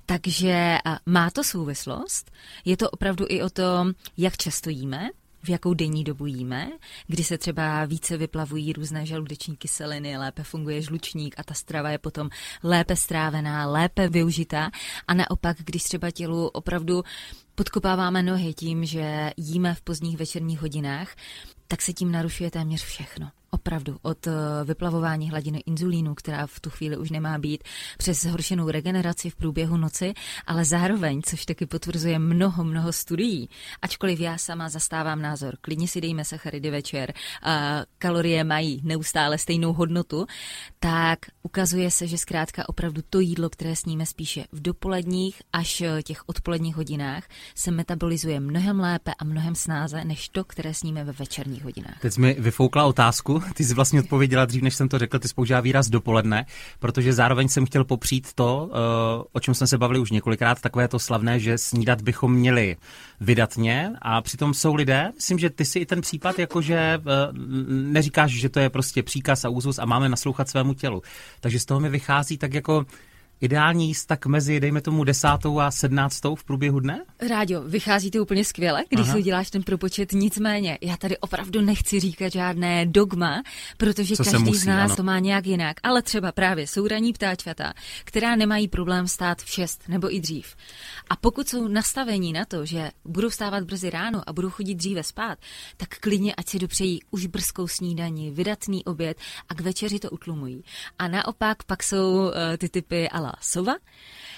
Takže 0.07 0.79
má 1.07 1.31
to 1.31 1.45
souvislost. 1.45 2.31
Je 2.65 2.77
to 2.77 2.91
opravdu 2.91 3.27
i 3.29 3.43
o 3.43 3.51
tom, 3.51 3.93
jak 4.17 4.37
často 4.37 4.71
jíme, 4.71 5.09
v 5.45 5.49
jakou 5.49 5.75
denní 5.75 6.05
dobu 6.05 6.27
jíme, 6.27 6.71
kdy 7.07 7.25
se 7.25 7.39
třeba 7.39 7.85
více 7.85 8.17
vyplavují 8.17 8.73
různé 8.73 9.07
žaludeční 9.07 9.57
kyseliny, 9.57 10.19
lépe 10.19 10.43
funguje 10.43 10.83
žlučník 10.83 11.35
a 11.39 11.43
ta 11.43 11.55
strava 11.55 11.91
je 11.91 11.99
potom 11.99 12.31
lépe 12.63 12.97
strávená, 12.97 13.67
lépe 13.67 14.09
využitá. 14.09 14.71
A 15.09 15.15
naopak, 15.15 15.57
když 15.65 15.83
třeba 15.83 16.11
tělu 16.11 16.49
opravdu 16.49 17.03
podkopáváme 17.55 18.23
nohy 18.23 18.55
tím, 18.55 18.85
že 18.85 19.31
jíme 19.37 19.75
v 19.75 19.83
pozdních 19.83 20.17
večerních 20.17 20.61
hodinách, 20.61 21.17
tak 21.69 21.83
se 21.83 21.93
tím 21.93 22.13
narušuje 22.13 22.51
téměř 22.51 22.85
všechno. 22.85 23.31
Opravdu, 23.55 23.97
od 24.03 24.27
eh, 24.27 24.33
vyplavování 24.65 25.31
hladiny 25.31 25.63
inzulínu, 25.67 26.15
která 26.15 26.47
v 26.47 26.61
tu 26.61 26.71
chvíli 26.71 26.97
už 26.97 27.11
nemá 27.11 27.39
být, 27.39 27.65
přes 27.99 28.23
zhoršenou 28.23 28.71
regeneraci 28.71 29.31
v 29.31 29.37
průběhu 29.37 29.77
noci, 29.77 30.15
ale 30.47 30.65
zároveň, 30.65 31.23
což 31.23 31.47
taky 31.47 31.67
potvrzuje 31.67 32.19
mnoho, 32.19 32.65
mnoho 32.65 32.93
studií, 32.93 33.49
ačkoliv 33.83 34.21
já 34.21 34.39
sama 34.39 34.69
zastávám 34.69 35.23
názor, 35.23 35.55
klidně 35.61 35.89
si 35.89 36.01
dejme 36.01 36.25
sacharidy 36.25 36.71
večer, 36.71 37.13
a 37.43 37.83
kalorie 37.99 38.45
mají 38.45 38.81
neustále 38.85 39.39
stejnou 39.39 39.73
hodnotu, 39.73 40.27
tak 40.81 41.19
ukazuje 41.43 41.91
se, 41.91 42.07
že 42.07 42.19
zkrátka 42.19 42.69
opravdu 42.69 43.03
to 43.11 43.21
jídlo, 43.21 43.51
které 43.51 43.77
sníme 43.77 44.07
spíše 44.07 44.45
v 44.53 44.63
dopoledních 44.63 45.43
až 45.53 45.81
eh, 45.81 46.03
těch 46.03 46.29
odpoledních 46.29 46.77
hodinách, 46.77 47.25
se 47.55 47.71
metabolizuje 47.71 48.41
mnohem 48.41 48.81
lépe 48.81 49.13
a 49.19 49.25
mnohem 49.25 49.55
snáze, 49.55 50.05
než 50.05 50.29
to, 50.29 50.45
které 50.45 50.75
sníme 50.75 51.05
ve 51.05 51.13
večerních 51.13 51.65
hodinách. 51.65 52.01
Teď 52.01 52.17
mi 52.19 52.37
vyfoukla 52.41 52.85
otázku, 52.85 53.44
ty 53.55 53.65
jsi 53.65 53.75
vlastně 53.75 54.01
odpověděla 54.01 54.45
dřív, 54.45 54.63
než 54.63 54.75
jsem 54.75 54.89
to 54.89 54.99
řekl, 54.99 55.19
ty 55.19 55.29
spoužívá 55.29 55.61
výraz 55.61 55.89
dopoledne, 55.89 56.47
protože 56.79 57.13
zároveň 57.13 57.49
jsem 57.49 57.67
chtěl 57.67 57.85
popřít 57.85 58.33
to, 58.35 58.71
eh, 58.73 59.25
o 59.33 59.41
čem 59.41 59.55
jsme 59.55 59.67
se 59.67 59.79
bavili 59.79 59.99
už 59.99 60.11
několikrát, 60.11 60.61
takové 60.61 60.89
to 60.89 60.99
slavné, 60.99 61.41
že 61.41 61.59
snídat 61.59 62.03
bychom 62.03 62.35
měli 62.35 62.77
vydatně 63.21 63.93
a 64.03 64.23
přitom 64.23 64.55
jsou 64.55 64.75
lidé, 64.75 65.13
myslím, 65.15 65.39
že 65.39 65.51
ty 65.51 65.65
si 65.65 65.79
i 65.79 65.87
ten 65.87 66.01
případ, 66.01 66.39
jakože 66.39 66.77
eh, 66.77 67.01
neříkáš, 67.69 68.33
že 68.33 68.49
to 68.49 68.61
je 68.61 68.71
prostě 68.71 69.03
příkaz 69.03 69.45
a 69.45 69.49
úzus 69.49 69.79
a 69.79 69.85
máme 69.85 70.09
naslouchat 70.09 70.49
svému 70.49 70.75
tělu. 70.75 71.03
Takže 71.41 71.61
z 71.61 71.65
toho 71.65 71.81
mi 71.81 71.89
vychází 71.89 72.39
tak 72.39 72.55
jako 72.55 72.87
ideální 73.45 73.87
jíst 73.89 74.07
tak 74.07 74.27
mezi, 74.27 74.61
dejme 74.61 74.81
tomu, 74.81 75.05
desátou 75.05 75.61
a 75.61 75.71
sednáctou 75.71 76.35
v 76.35 76.45
průběhu 76.45 76.81
dne? 76.81 77.05
Rádio, 77.29 77.63
vychází 77.63 78.11
to 78.11 78.23
úplně 78.23 78.45
skvěle, 78.45 78.85
když 78.89 79.09
si 79.11 79.19
uděláš 79.19 79.51
ten 79.51 79.63
propočet. 79.63 80.13
Nicméně, 80.13 80.79
já 80.81 80.97
tady 80.97 81.19
opravdu 81.19 81.61
nechci 81.61 82.01
říkat 82.01 82.33
žádné 82.33 82.87
dogma, 82.87 83.43
protože 83.77 84.17
Co 84.17 84.25
každý 84.25 84.45
musí, 84.45 84.59
z 84.59 84.67
nás 84.67 84.91
ano. 84.91 84.97
to 84.97 85.03
má 85.03 85.19
nějak 85.19 85.47
jinak. 85.47 85.77
Ale 85.83 86.03
třeba 86.03 86.33
právě 86.33 86.67
jsou 86.67 86.87
raní 86.87 87.13
ptáčata, 87.13 87.73
která 88.05 88.37
nemají 88.37 88.69
problém 88.69 89.09
stát 89.09 89.43
v 89.43 89.51
6 89.51 89.89
nebo 89.89 90.15
i 90.15 90.21
dřív. 90.21 90.57
A 91.11 91.17
pokud 91.17 91.49
jsou 91.49 91.69
nastavení 91.69 92.33
na 92.33 92.45
to, 92.45 92.67
že 92.67 92.91
budou 93.05 93.31
stávat 93.31 93.65
brzy 93.65 93.91
ráno 93.91 94.23
a 94.27 94.33
budou 94.33 94.51
chodit 94.51 94.75
dříve 94.75 95.03
spát, 95.03 95.39
tak 95.77 95.89
klidně 95.89 96.35
ať 96.35 96.49
si 96.49 96.59
dopřejí 96.59 97.01
už 97.11 97.27
brzkou 97.27 97.69
snídaní, 97.69 98.31
vydatný 98.31 98.85
oběd 98.85 99.17
a 99.49 99.55
k 99.55 99.61
večeři 99.61 99.99
to 99.99 100.11
utlumují. 100.11 100.65
A 100.99 101.09
naopak 101.09 101.63
pak 101.63 101.83
jsou 101.83 102.15
uh, 102.15 102.31
ty 102.59 102.69
typy 102.69 103.09
ala 103.09 103.34
sova, 103.41 103.75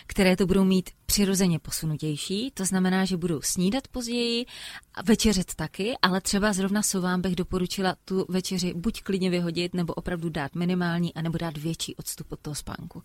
které 0.07 0.37
to 0.37 0.47
budou 0.47 0.65
mít 0.65 0.91
přirozeně 1.07 1.59
posunutější, 1.59 2.51
to 2.55 2.65
znamená, 2.65 3.05
že 3.05 3.17
budou 3.17 3.41
snídat 3.43 3.89
později, 3.89 4.47
a 4.95 5.03
večeřet 5.03 5.55
taky, 5.55 5.95
ale 6.03 6.21
třeba 6.21 6.53
zrovna 6.53 6.83
sovám 6.83 7.21
bych 7.21 7.37
doporučila 7.37 7.97
tu 8.05 8.27
večeři 8.29 8.75
buď 8.75 9.03
klidně 9.03 9.31
vyhodit, 9.31 9.75
nebo 9.75 9.95
opravdu 9.95 10.29
dát 10.29 10.55
minimální, 10.55 11.15
anebo 11.15 11.39
dát 11.39 11.59
větší 11.59 11.97
odstup 11.97 12.33
od 12.33 12.41
toho 12.41 12.55
spánku. 12.55 13.03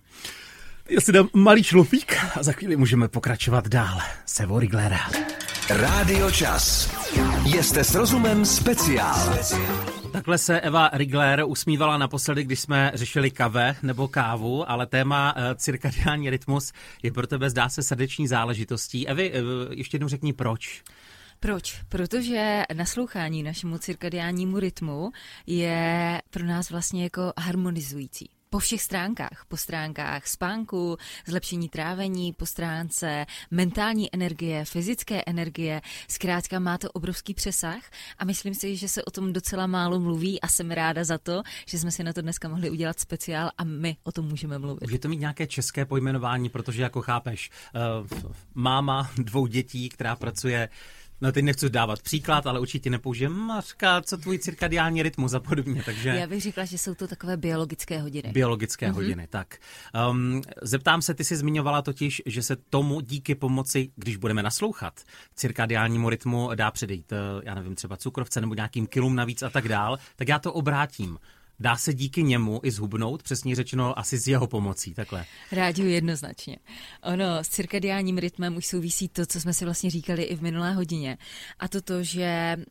Já 0.90 1.02
si 1.02 1.12
dám 1.12 1.30
malý 1.34 1.64
šlofík 1.64 2.16
a 2.38 2.44
za 2.44 2.52
chvíli 2.52 2.76
můžeme 2.76 3.08
pokračovat 3.08 3.68
dál. 3.68 4.00
Sevo 4.26 4.60
Riglera. 4.60 5.10
Rádio 5.70 6.32
Čas. 6.32 6.92
Jste 7.62 7.84
s 7.84 7.96
rozumem 7.96 8.46
speciál. 8.46 9.38
Takhle 10.12 10.38
se 10.38 10.62
Eva 10.62 10.90
Rigler 10.94 11.44
usmívala 11.46 11.98
naposledy, 11.98 12.44
když 12.44 12.60
jsme 12.60 12.92
řešili 12.94 13.32
kave 13.32 13.76
nebo 13.84 14.08
kávu, 14.08 14.70
ale 14.72 14.88
téma 14.88 15.36
uh, 15.36 15.42
cirkadiální 15.56 16.30
rytmus 16.30 16.74
je 17.04 17.12
pro 17.12 17.28
tebe 17.28 17.50
zdá 17.50 17.70
se 17.70 17.84
srdeční 17.84 18.28
záležitostí. 18.28 19.08
Evi, 19.08 19.32
uh, 19.32 19.38
ještě 19.72 19.96
jednou 19.96 20.08
řekni 20.08 20.34
proč. 20.34 20.84
Proč? 21.40 21.82
Protože 21.90 22.64
naslouchání 22.74 23.44
našemu 23.44 23.78
cirkadiánnímu 23.78 24.60
rytmu 24.60 25.12
je 25.48 26.22
pro 26.30 26.46
nás 26.46 26.70
vlastně 26.70 27.04
jako 27.04 27.34
harmonizující 27.38 28.30
po 28.52 28.60
všech 28.60 28.82
stránkách. 28.82 29.46
Po 29.48 29.58
stránkách 29.58 30.28
spánku, 30.28 30.98
zlepšení 31.28 31.70
trávení, 31.70 32.34
po 32.34 32.46
stránce 32.46 33.26
mentální 33.52 34.16
energie, 34.16 34.66
fyzické 34.66 35.24
energie. 35.26 35.82
Zkrátka 36.08 36.60
má 36.60 36.78
to 36.78 36.92
obrovský 36.92 37.34
přesah 37.34 37.84
a 38.18 38.26
myslím 38.26 38.56
si, 38.56 38.76
že 38.76 38.90
se 38.90 39.04
o 39.04 39.12
tom 39.12 39.34
docela 39.34 39.68
málo 39.68 40.00
mluví 40.00 40.42
a 40.42 40.48
jsem 40.48 40.72
ráda 40.72 41.04
za 41.04 41.18
to, 41.18 41.44
že 41.66 41.80
jsme 41.80 41.92
si 41.92 42.04
na 42.04 42.14
to 42.14 42.22
dneska 42.22 42.50
mohli 42.50 42.70
udělat 42.70 43.00
speciál 43.00 43.52
a 43.58 43.64
my 43.64 43.98
o 44.04 44.12
tom 44.12 44.26
můžeme 44.26 44.58
mluvit. 44.58 44.82
Může 44.82 45.00
to 45.00 45.10
mít 45.10 45.20
nějaké 45.20 45.48
české 45.48 45.86
pojmenování, 45.86 46.50
protože 46.50 46.82
jako 46.82 47.02
chápeš, 47.02 47.50
uh, 48.02 48.08
máma 48.54 49.12
dvou 49.18 49.48
dětí, 49.48 49.90
která 49.90 50.16
pracuje 50.16 50.70
No 51.22 51.32
teď 51.32 51.46
nechci 51.46 51.70
dávat 51.70 52.02
příklad, 52.02 52.48
ale 52.48 52.60
určitě 52.60 52.90
nepoužijem 52.90 53.34
Mařka, 53.34 54.02
co 54.02 54.18
tvůj 54.18 54.40
cirkadiální 54.40 55.04
rytmus 55.04 55.34
a 55.34 55.40
podobně, 55.40 55.84
takže... 55.86 56.10
Já 56.10 56.28
bych 56.28 56.42
řekla, 56.42 56.66
že 56.66 56.78
jsou 56.78 56.96
to 56.96 57.08
takové 57.08 57.38
biologické 57.38 58.02
hodiny. 58.02 58.32
Biologické 58.32 58.90
mm-hmm. 58.90 58.94
hodiny, 58.94 59.28
tak. 59.28 59.58
Um, 60.10 60.42
zeptám 60.62 61.02
se, 61.02 61.14
ty 61.14 61.24
jsi 61.24 61.36
zmiňovala 61.36 61.82
totiž, 61.82 62.22
že 62.26 62.44
se 62.44 62.56
tomu 62.56 63.02
díky 63.02 63.36
pomoci, 63.36 63.92
když 63.96 64.16
budeme 64.18 64.44
naslouchat 64.44 65.02
cirkadiálnímu 65.36 66.10
rytmu, 66.10 66.50
dá 66.56 66.72
předejít, 66.72 67.12
eh, 67.14 67.18
já 67.44 67.56
nevím, 67.56 67.76
třeba 67.76 67.98
cukrovce 67.98 68.42
nebo 68.42 68.54
nějakým 68.54 68.88
kilům 68.88 69.16
navíc 69.16 69.44
a 69.44 69.50
tak 69.50 69.68
dál, 69.68 69.98
tak 70.16 70.28
já 70.28 70.40
to 70.40 70.54
obrátím. 70.54 71.18
Dá 71.62 71.78
se 71.78 71.94
díky 71.94 72.24
němu 72.24 72.60
i 72.64 72.72
zhubnout, 72.72 73.24
přesně 73.24 73.56
řečeno 73.56 74.00
asi 74.00 74.18
s 74.18 74.28
jeho 74.28 74.48
pomocí, 74.48 74.94
takhle. 74.94 75.26
Rádiu 75.52 75.88
jednoznačně. 75.88 76.58
Ono 77.04 77.44
s 77.44 77.48
cirkadiálním 77.48 78.18
rytmem 78.18 78.58
už 78.58 78.66
souvisí 78.66 79.08
to, 79.08 79.26
co 79.26 79.42
jsme 79.42 79.54
si 79.54 79.66
vlastně 79.66 79.90
říkali 79.90 80.24
i 80.24 80.36
v 80.36 80.42
minulé 80.42 80.74
hodině. 80.74 81.18
A 81.60 81.68
to 81.68 81.82
to, 81.82 82.04
že 82.04 82.24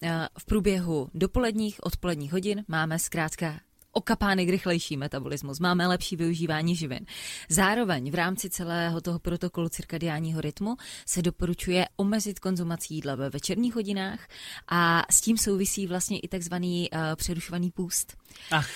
eh, 0.03 0.29
v 0.39 0.45
průběhu 0.45 1.11
dopoledních, 1.15 1.77
odpoledních 1.83 2.33
hodin 2.33 2.65
máme 2.69 2.99
zkrátka 2.99 3.61
okapánek 3.93 4.49
rychlejší 4.49 4.97
metabolismus, 4.97 5.61
máme 5.61 5.87
lepší 5.87 6.17
využívání 6.17 6.77
živin. 6.77 7.07
Zároveň 7.49 8.11
v 8.11 8.15
rámci 8.15 8.51
celého 8.51 9.01
toho 9.01 9.19
protokolu 9.19 9.69
cirkadiálního 9.69 10.41
rytmu 10.41 10.77
se 11.07 11.23
doporučuje 11.23 11.87
omezit 11.97 12.39
konzumaci 12.39 12.95
jídla 12.95 13.15
ve 13.15 13.31
večerních 13.31 13.75
hodinách 13.75 14.29
a 14.69 15.03
s 15.11 15.21
tím 15.21 15.39
souvisí 15.39 15.87
vlastně 15.87 16.19
i 16.19 16.29
takzvaný 16.29 16.91
uh, 16.91 17.01
přerušovaný 17.17 17.71
půst. 17.71 18.17
Ach. 18.51 18.71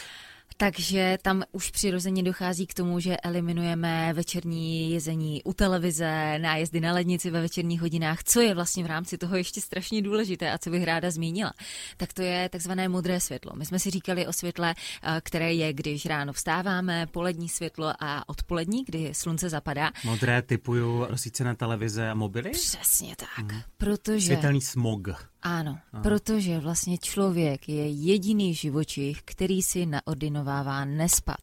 Takže 0.56 1.18
tam 1.22 1.42
už 1.52 1.70
přirozeně 1.70 2.22
dochází 2.22 2.66
k 2.66 2.74
tomu, 2.74 3.00
že 3.00 3.16
eliminujeme 3.16 4.12
večerní 4.12 4.90
jezení 4.90 5.42
u 5.42 5.52
televize, 5.52 6.38
nájezdy 6.38 6.80
na 6.80 6.92
lednici 6.92 7.30
ve 7.30 7.40
večerních 7.40 7.80
hodinách, 7.80 8.24
co 8.24 8.40
je 8.40 8.54
vlastně 8.54 8.84
v 8.84 8.86
rámci 8.86 9.18
toho 9.18 9.36
ještě 9.36 9.60
strašně 9.60 10.02
důležité 10.02 10.52
a 10.52 10.58
co 10.58 10.70
bych 10.70 10.84
ráda 10.84 11.10
zmínila. 11.10 11.52
Tak 11.96 12.12
to 12.12 12.22
je 12.22 12.48
takzvané 12.48 12.88
modré 12.88 13.20
světlo. 13.20 13.52
My 13.56 13.66
jsme 13.66 13.78
si 13.78 13.90
říkali 13.90 14.26
o 14.26 14.32
světle, 14.32 14.74
eh, 15.02 15.20
které 15.24 15.54
je, 15.54 15.72
když 15.72 16.06
ráno 16.06 16.32
vstáváme, 16.32 17.06
polední 17.06 17.48
světlo 17.48 17.92
a 18.00 18.28
odpolední, 18.28 18.84
kdy 18.84 19.10
slunce 19.14 19.48
zapadá. 19.48 19.90
Modré 20.04 20.42
typuju 20.42 21.06
rozsvícené 21.06 21.56
televize 21.56 22.10
a 22.10 22.14
mobily? 22.14 22.50
Přesně 22.50 23.16
tak, 23.16 23.52
hmm. 23.52 23.60
protože... 23.76 24.26
Světelný 24.26 24.60
smog. 24.60 25.08
Ano, 25.46 25.78
Aha. 25.92 26.02
protože 26.02 26.58
vlastně 26.58 26.98
člověk 26.98 27.68
je 27.68 27.88
jediný 27.88 28.54
živočich, 28.54 29.22
který 29.24 29.62
si 29.62 29.86
naordinovává 29.86 30.84
nespat. 30.84 31.40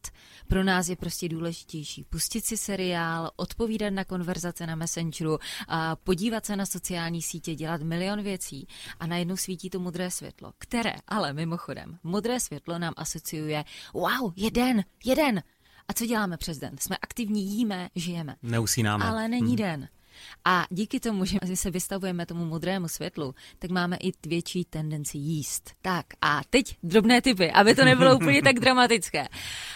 Pro 0.48 0.64
nás 0.64 0.88
je 0.88 0.96
prostě 0.96 1.28
důležitější 1.28 2.04
pustit 2.04 2.44
si 2.44 2.56
seriál, 2.56 3.30
odpovídat 3.36 3.90
na 3.90 4.04
konverzace 4.04 4.66
na 4.66 4.74
Messengeru, 4.74 5.38
a 5.68 5.96
podívat 5.96 6.46
se 6.46 6.56
na 6.56 6.66
sociální 6.66 7.22
sítě, 7.22 7.54
dělat 7.54 7.82
milion 7.82 8.22
věcí 8.22 8.66
a 9.00 9.06
najednou 9.06 9.36
svítí 9.36 9.70
to 9.70 9.80
modré 9.80 10.10
světlo, 10.10 10.52
které 10.58 10.94
ale 11.08 11.32
mimochodem, 11.32 11.98
modré 12.02 12.40
světlo 12.40 12.78
nám 12.78 12.94
asociuje, 12.96 13.64
wow, 13.94 14.32
jeden, 14.36 14.84
jeden. 15.04 15.42
A 15.88 15.92
co 15.92 16.06
děláme 16.06 16.36
přes 16.36 16.58
den? 16.58 16.78
Jsme 16.78 16.96
aktivní, 16.96 17.46
jíme, 17.46 17.88
žijeme. 17.94 18.36
Neusínáme. 18.42 19.04
Ale 19.04 19.28
není 19.28 19.46
hmm. 19.46 19.56
den. 19.56 19.88
A 20.44 20.66
díky 20.70 21.00
tomu, 21.00 21.24
že 21.24 21.38
se 21.54 21.70
vystavujeme 21.70 22.26
tomu 22.26 22.44
modrému 22.44 22.88
světlu, 22.88 23.34
tak 23.58 23.70
máme 23.70 23.96
i 23.96 24.12
větší 24.26 24.64
tendenci 24.64 25.18
jíst. 25.18 25.70
Tak 25.82 26.06
a 26.20 26.40
teď 26.50 26.76
drobné 26.82 27.22
typy, 27.22 27.52
aby 27.52 27.74
to 27.74 27.84
nebylo 27.84 28.16
úplně 28.16 28.42
tak 28.42 28.60
dramatické. 28.60 29.28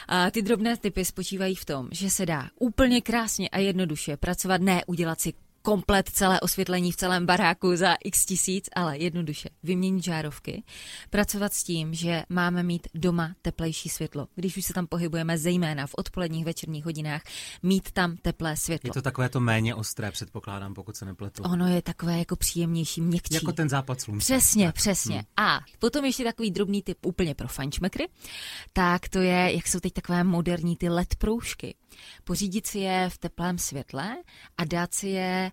A 0.08 0.30
ty 0.30 0.42
drobné 0.42 0.76
typy 0.76 1.04
spočívají 1.04 1.54
v 1.54 1.64
tom, 1.64 1.88
že 1.92 2.10
se 2.10 2.26
dá 2.26 2.48
úplně 2.60 3.00
krásně 3.00 3.48
a 3.48 3.58
jednoduše 3.58 4.16
pracovat, 4.16 4.60
ne 4.60 4.82
udělat 4.86 5.20
si 5.20 5.32
komplet 5.66 6.08
celé 6.08 6.40
osvětlení 6.40 6.92
v 6.92 6.96
celém 6.96 7.26
baráku 7.26 7.76
za 7.76 7.94
x 8.04 8.26
tisíc, 8.26 8.68
ale 8.76 8.98
jednoduše 8.98 9.48
vyměnit 9.62 10.04
žárovky, 10.04 10.62
pracovat 11.10 11.52
s 11.52 11.64
tím, 11.64 11.94
že 11.94 12.22
máme 12.28 12.62
mít 12.62 12.88
doma 12.94 13.34
teplejší 13.42 13.88
světlo. 13.88 14.28
Když 14.34 14.56
už 14.56 14.64
se 14.64 14.72
tam 14.72 14.86
pohybujeme, 14.86 15.38
zejména 15.38 15.86
v 15.86 15.94
odpoledních 15.98 16.44
večerních 16.44 16.84
hodinách, 16.84 17.22
mít 17.62 17.92
tam 17.92 18.16
teplé 18.16 18.56
světlo. 18.56 18.88
Je 18.88 18.92
to 18.92 19.02
takové 19.02 19.28
to 19.28 19.40
méně 19.40 19.74
ostré, 19.74 20.10
předpokládám, 20.10 20.74
pokud 20.74 20.96
se 20.96 21.04
nepletu. 21.04 21.42
Ono 21.42 21.66
je 21.66 21.82
takové 21.82 22.18
jako 22.18 22.36
příjemnější, 22.36 23.00
měkčí. 23.00 23.34
Jako 23.34 23.52
ten 23.52 23.68
západ 23.68 24.00
slunce. 24.00 24.24
Přesně, 24.24 24.72
přesně. 24.72 25.16
Hmm. 25.16 25.46
A 25.48 25.60
potom 25.78 26.04
ještě 26.04 26.24
takový 26.24 26.50
drobný 26.50 26.82
typ 26.82 27.06
úplně 27.06 27.34
pro 27.34 27.48
fančmekry, 27.48 28.08
tak 28.72 29.08
to 29.08 29.18
je, 29.18 29.54
jak 29.54 29.66
jsou 29.66 29.80
teď 29.80 29.92
takové 29.92 30.24
moderní 30.24 30.76
ty 30.76 30.88
LED 30.88 31.14
proužky. 31.14 31.74
Pořídit 32.24 32.66
si 32.66 32.78
je 32.78 33.10
v 33.10 33.18
teplém 33.18 33.58
světle 33.58 34.16
a 34.58 34.64
dát 34.64 34.94
si 34.94 35.08
je 35.08 35.52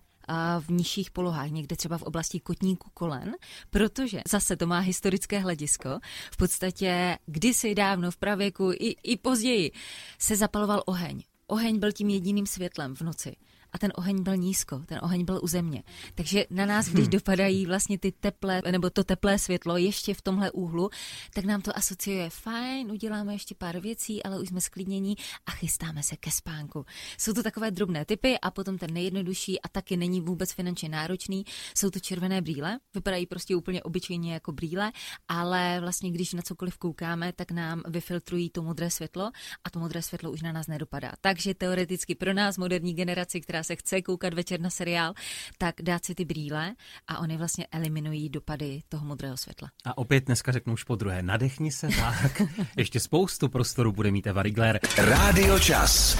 v 0.60 0.70
nižších 0.70 1.10
polohách, 1.10 1.50
někde 1.50 1.76
třeba 1.76 1.98
v 1.98 2.02
oblasti 2.02 2.40
kotníku 2.40 2.90
kolen, 2.94 3.32
protože 3.70 4.22
zase 4.28 4.56
to 4.56 4.66
má 4.66 4.78
historické 4.78 5.38
hledisko. 5.38 5.98
V 6.32 6.36
podstatě 6.36 7.18
kdysi 7.26 7.74
dávno 7.74 8.10
v 8.10 8.16
pravěku 8.16 8.70
i, 8.72 8.96
i 9.02 9.16
později 9.16 9.72
se 10.18 10.36
zapaloval 10.36 10.82
oheň. 10.86 11.22
Oheň 11.46 11.78
byl 11.78 11.92
tím 11.92 12.08
jediným 12.08 12.46
světlem 12.46 12.96
v 12.96 13.00
noci 13.00 13.36
a 13.74 13.78
ten 13.78 13.92
oheň 13.94 14.22
byl 14.22 14.36
nízko, 14.36 14.78
ten 14.86 14.98
oheň 15.02 15.24
byl 15.24 15.40
u 15.42 15.46
země. 15.46 15.82
Takže 16.14 16.46
na 16.50 16.66
nás, 16.66 16.88
když 16.88 17.04
hmm. 17.04 17.10
dopadají 17.10 17.66
vlastně 17.66 17.98
ty 17.98 18.12
teplé, 18.12 18.62
nebo 18.70 18.90
to 18.90 19.04
teplé 19.04 19.38
světlo 19.38 19.76
ještě 19.76 20.14
v 20.14 20.22
tomhle 20.22 20.50
úhlu, 20.50 20.90
tak 21.34 21.44
nám 21.44 21.62
to 21.62 21.76
asociuje 21.76 22.30
fajn, 22.30 22.90
uděláme 22.90 23.32
ještě 23.34 23.54
pár 23.54 23.80
věcí, 23.80 24.22
ale 24.22 24.40
už 24.40 24.48
jsme 24.48 24.60
sklidnění 24.60 25.16
a 25.46 25.50
chystáme 25.50 26.02
se 26.02 26.16
ke 26.16 26.30
spánku. 26.30 26.86
Jsou 27.18 27.32
to 27.32 27.42
takové 27.42 27.70
drobné 27.70 28.04
typy 28.04 28.38
a 28.38 28.50
potom 28.50 28.78
ten 28.78 28.94
nejjednodušší 28.94 29.60
a 29.60 29.68
taky 29.68 29.96
není 29.96 30.20
vůbec 30.20 30.52
finančně 30.52 30.88
náročný, 30.88 31.44
jsou 31.76 31.90
to 31.90 32.00
červené 32.00 32.42
brýle. 32.42 32.78
Vypadají 32.94 33.26
prostě 33.26 33.56
úplně 33.56 33.82
obyčejně 33.82 34.32
jako 34.32 34.52
brýle, 34.52 34.92
ale 35.28 35.80
vlastně 35.80 36.10
když 36.10 36.32
na 36.32 36.42
cokoliv 36.42 36.78
koukáme, 36.78 37.32
tak 37.32 37.50
nám 37.50 37.82
vyfiltrují 37.88 38.50
to 38.50 38.62
modré 38.62 38.90
světlo 38.90 39.30
a 39.64 39.70
to 39.70 39.78
modré 39.78 40.02
světlo 40.02 40.30
už 40.30 40.42
na 40.42 40.52
nás 40.52 40.66
nedopadá. 40.66 41.12
Takže 41.20 41.54
teoreticky 41.54 42.14
pro 42.14 42.34
nás, 42.34 42.58
moderní 42.58 42.94
generaci, 42.94 43.40
která 43.40 43.63
se 43.64 43.76
chce 43.76 44.02
koukat 44.02 44.34
večer 44.34 44.60
na 44.60 44.70
seriál, 44.70 45.14
tak 45.58 45.74
dát 45.82 46.04
si 46.04 46.14
ty 46.14 46.24
brýle 46.24 46.74
a 47.08 47.18
oni 47.18 47.36
vlastně 47.36 47.66
eliminují 47.72 48.28
dopady 48.28 48.82
toho 48.88 49.06
modrého 49.06 49.36
světla. 49.36 49.70
A 49.84 49.98
opět 49.98 50.24
dneska 50.24 50.52
řeknu 50.52 50.72
už 50.72 50.84
po 50.84 50.96
druhé, 50.96 51.22
nadechni 51.22 51.72
se 51.72 51.88
tak. 51.88 52.42
Ještě 52.76 53.00
spoustu 53.00 53.48
prostoru 53.48 53.92
bude 53.92 54.10
mít 54.10 54.26
Eva 54.26 54.42
Rigler. 54.42 54.80
Rádio 54.98 55.58
Čas. 55.58 56.18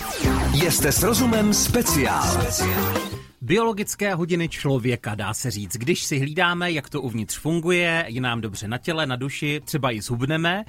Jste 0.54 0.92
s 0.92 1.02
rozumem 1.02 1.54
speciál. 1.54 2.42
speciál. 2.42 3.13
Biologické 3.44 4.14
hodiny 4.14 4.48
člověka, 4.48 5.14
dá 5.14 5.34
se 5.34 5.50
říct. 5.50 5.76
Když 5.76 6.04
si 6.04 6.18
hlídáme, 6.18 6.72
jak 6.72 6.90
to 6.90 7.02
uvnitř 7.02 7.38
funguje, 7.38 8.04
je 8.08 8.20
nám 8.20 8.40
dobře 8.40 8.68
na 8.68 8.78
těle, 8.78 9.06
na 9.06 9.16
duši, 9.16 9.60
třeba 9.64 9.92
i 9.92 10.00
zhubneme 10.00 10.64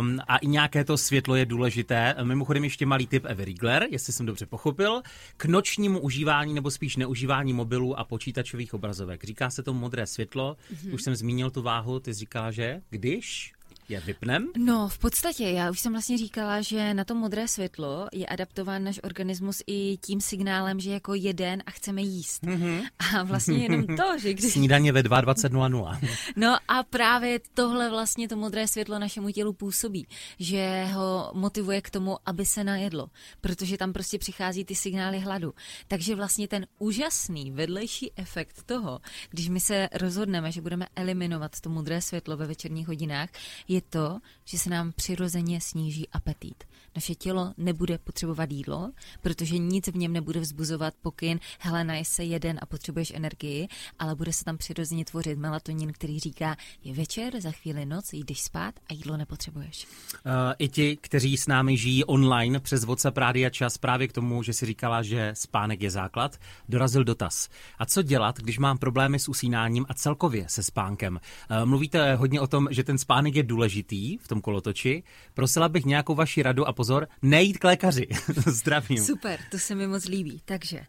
um, 0.00 0.18
a 0.28 0.36
i 0.36 0.46
nějaké 0.46 0.84
to 0.84 0.98
světlo 0.98 1.36
je 1.36 1.46
důležité. 1.46 2.14
Mimochodem 2.22 2.64
ještě 2.64 2.86
malý 2.86 3.06
tip 3.06 3.24
Evy 3.24 3.44
Riegler, 3.44 3.86
jestli 3.90 4.12
jsem 4.12 4.26
dobře 4.26 4.46
pochopil, 4.46 5.02
k 5.36 5.44
nočnímu 5.44 6.00
užívání 6.00 6.54
nebo 6.54 6.70
spíš 6.70 6.96
neužívání 6.96 7.52
mobilů 7.52 7.98
a 7.98 8.04
počítačových 8.04 8.74
obrazovek. 8.74 9.24
Říká 9.24 9.50
se 9.50 9.62
to 9.62 9.74
modré 9.74 10.06
světlo, 10.06 10.56
mm-hmm. 10.74 10.94
už 10.94 11.02
jsem 11.02 11.14
zmínil 11.14 11.50
tu 11.50 11.62
váhu, 11.62 12.00
ty 12.00 12.14
jsi 12.14 12.20
říkala, 12.20 12.50
že 12.50 12.80
když? 12.90 13.52
Je 13.90 14.00
vypnem? 14.00 14.48
No, 14.56 14.88
v 14.88 14.98
podstatě, 14.98 15.44
já 15.44 15.70
už 15.70 15.80
jsem 15.80 15.92
vlastně 15.92 16.18
říkala, 16.18 16.60
že 16.60 16.94
na 16.94 17.04
to 17.04 17.14
modré 17.14 17.48
světlo 17.48 18.08
je 18.12 18.26
adaptován 18.26 18.84
náš 18.84 19.00
organismus 19.02 19.62
i 19.66 19.96
tím 19.96 20.20
signálem, 20.20 20.80
že 20.80 20.90
jako 20.90 21.14
jeden 21.14 21.62
a 21.66 21.70
chceme 21.70 22.02
jíst. 22.02 22.42
Mm-hmm. 22.42 22.82
A 23.14 23.22
vlastně 23.22 23.58
jenom 23.58 23.86
to, 23.86 24.18
že 24.18 24.34
když... 24.34 24.52
Snídaně 24.52 24.92
ve 24.92 25.02
22.00. 25.02 26.08
no 26.36 26.56
a 26.68 26.82
právě 26.82 27.40
tohle 27.54 27.90
vlastně 27.90 28.28
to 28.28 28.36
modré 28.36 28.68
světlo 28.68 28.98
našemu 28.98 29.30
tělu 29.30 29.52
působí, 29.52 30.06
že 30.38 30.84
ho 30.84 31.30
motivuje 31.34 31.80
k 31.82 31.90
tomu, 31.90 32.16
aby 32.26 32.46
se 32.46 32.64
najedlo, 32.64 33.08
protože 33.40 33.78
tam 33.78 33.92
prostě 33.92 34.18
přichází 34.18 34.64
ty 34.64 34.74
signály 34.74 35.18
hladu. 35.18 35.54
Takže 35.88 36.14
vlastně 36.14 36.48
ten 36.48 36.66
úžasný 36.78 37.50
vedlejší 37.50 38.12
efekt 38.16 38.62
toho, 38.62 39.00
když 39.30 39.48
my 39.48 39.60
se 39.60 39.88
rozhodneme, 39.92 40.52
že 40.52 40.60
budeme 40.60 40.86
eliminovat 40.96 41.60
to 41.60 41.70
modré 41.70 42.00
světlo 42.00 42.36
ve 42.36 42.46
večerních 42.46 42.88
hodinách, 42.88 43.28
je 43.68 43.79
je 43.80 43.84
to, 43.90 44.18
že 44.44 44.58
se 44.58 44.70
nám 44.70 44.92
přirozeně 44.92 45.60
sníží 45.60 46.08
apetit. 46.08 46.64
Naše 46.94 47.14
tělo 47.14 47.52
nebude 47.56 47.98
potřebovat 47.98 48.50
jídlo, 48.50 48.90
protože 49.22 49.58
nic 49.58 49.88
v 49.88 49.96
něm 49.96 50.12
nebude 50.12 50.40
vzbuzovat 50.40 50.94
pokyn, 51.02 51.40
hele, 51.58 51.84
naj 51.84 52.04
se 52.04 52.24
jeden 52.24 52.58
a 52.62 52.66
potřebuješ 52.66 53.12
energii, 53.14 53.68
ale 53.98 54.14
bude 54.14 54.32
se 54.32 54.44
tam 54.44 54.56
přirozeně 54.56 55.04
tvořit 55.04 55.38
melatonin, 55.38 55.92
který 55.92 56.20
říká, 56.20 56.56
je 56.84 56.94
večer, 56.94 57.40
za 57.40 57.50
chvíli 57.50 57.86
noc, 57.86 58.12
jdeš 58.12 58.40
spát 58.40 58.74
a 58.88 58.92
jídlo 58.92 59.16
nepotřebuješ. 59.16 59.86
Uh, 59.86 60.32
I 60.58 60.68
ti, 60.68 60.96
kteří 60.96 61.36
s 61.36 61.46
námi 61.46 61.76
žijí 61.76 62.04
online 62.04 62.60
přes 62.60 62.84
WhatsApp 62.84 63.16
Rádia 63.16 63.50
Čas 63.50 63.78
právě 63.78 64.08
k 64.08 64.12
tomu, 64.12 64.42
že 64.42 64.52
si 64.52 64.66
říkala, 64.66 65.02
že 65.02 65.30
spánek 65.34 65.82
je 65.82 65.90
základ, 65.90 66.36
dorazil 66.68 67.04
dotaz. 67.04 67.48
A 67.78 67.86
co 67.86 68.02
dělat, 68.02 68.38
když 68.38 68.58
mám 68.58 68.78
problémy 68.78 69.18
s 69.18 69.28
usínáním 69.28 69.86
a 69.88 69.94
celkově 69.94 70.44
se 70.48 70.62
spánkem? 70.62 71.20
Uh, 71.50 71.66
mluvíte 71.66 72.14
hodně 72.14 72.40
o 72.40 72.46
tom, 72.46 72.68
že 72.70 72.84
ten 72.84 72.98
spánek 72.98 73.34
je 73.34 73.42
důležitý 73.42 73.69
důležitý 73.70 74.18
v 74.18 74.28
tom 74.28 74.40
kolotoči. 74.40 75.02
Prosila 75.34 75.68
bych 75.68 75.84
nějakou 75.84 76.14
vaši 76.14 76.42
radu 76.42 76.66
a 76.66 76.72
pozor, 76.72 77.08
nejít 77.22 77.58
k 77.58 77.64
lékaři. 77.64 78.06
Zdravím. 78.46 79.04
Super, 79.04 79.40
to 79.50 79.58
se 79.58 79.74
mi 79.74 79.86
moc 79.86 80.04
líbí. 80.04 80.42
Takže 80.44 80.86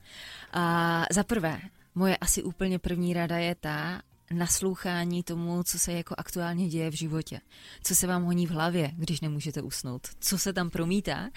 a 0.54 1.06
za 1.12 1.24
prvé, 1.24 1.62
moje 1.96 2.18
asi 2.18 2.44
úplně 2.44 2.80
první 2.80 3.14
rada 3.14 3.38
je 3.38 3.56
ta, 3.56 4.02
naslouchání 4.32 5.24
tomu, 5.24 5.64
co 5.64 5.80
se 5.80 5.92
jako 5.94 6.16
aktuálně 6.18 6.68
děje 6.68 6.92
v 6.92 6.98
životě. 6.98 7.40
Co 7.84 7.96
se 7.96 8.08
vám 8.08 8.24
honí 8.24 8.48
v 8.48 8.52
hlavě, 8.52 8.92
když 8.96 9.22
nemůžete 9.22 9.62
usnout. 9.62 10.08
Co 10.20 10.38
se 10.38 10.54
tam 10.54 10.70
promítá. 10.70 11.30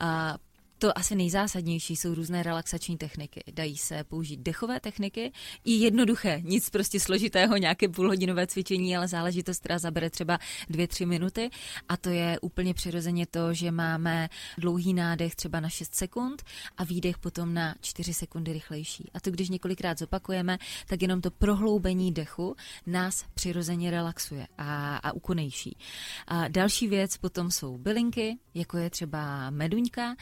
A 0.00 0.38
to 0.78 0.98
asi 0.98 1.14
nejzásadnější 1.14 1.96
jsou 1.96 2.14
různé 2.14 2.42
relaxační 2.42 2.96
techniky. 2.96 3.44
Dají 3.52 3.76
se 3.76 4.04
použít 4.04 4.40
dechové 4.40 4.80
techniky, 4.80 5.32
i 5.64 5.72
jednoduché, 5.72 6.40
nic 6.44 6.70
prostě 6.70 7.00
složitého, 7.00 7.56
nějaké 7.56 7.88
půlhodinové 7.88 8.46
cvičení, 8.46 8.96
ale 8.96 9.08
záležitost, 9.08 9.58
která 9.58 9.78
zabere 9.78 10.10
třeba 10.10 10.38
dvě, 10.70 10.88
tři 10.88 11.06
minuty. 11.06 11.50
A 11.88 11.96
to 11.96 12.10
je 12.10 12.38
úplně 12.40 12.74
přirozeně 12.74 13.26
to, 13.26 13.54
že 13.54 13.70
máme 13.70 14.28
dlouhý 14.58 14.94
nádech 14.94 15.36
třeba 15.36 15.60
na 15.60 15.68
6 15.68 15.94
sekund 15.94 16.42
a 16.76 16.84
výdech 16.84 17.18
potom 17.18 17.54
na 17.54 17.74
4 17.80 18.14
sekundy 18.14 18.52
rychlejší. 18.52 19.10
A 19.14 19.20
to, 19.20 19.30
když 19.30 19.48
několikrát 19.48 19.98
zopakujeme, 19.98 20.58
tak 20.86 21.02
jenom 21.02 21.20
to 21.20 21.30
prohloubení 21.30 22.12
dechu 22.12 22.56
nás 22.86 23.24
přirozeně 23.34 23.90
relaxuje 23.90 24.46
a, 24.58 24.96
a 24.96 25.12
ukonejší. 25.12 25.76
A 26.26 26.48
další 26.48 26.88
věc 26.88 27.16
potom 27.16 27.50
jsou 27.50 27.78
bylinky, 27.78 28.38
jako 28.54 28.78
je 28.78 28.90
třeba 28.90 29.50
meduňka, 29.50 30.16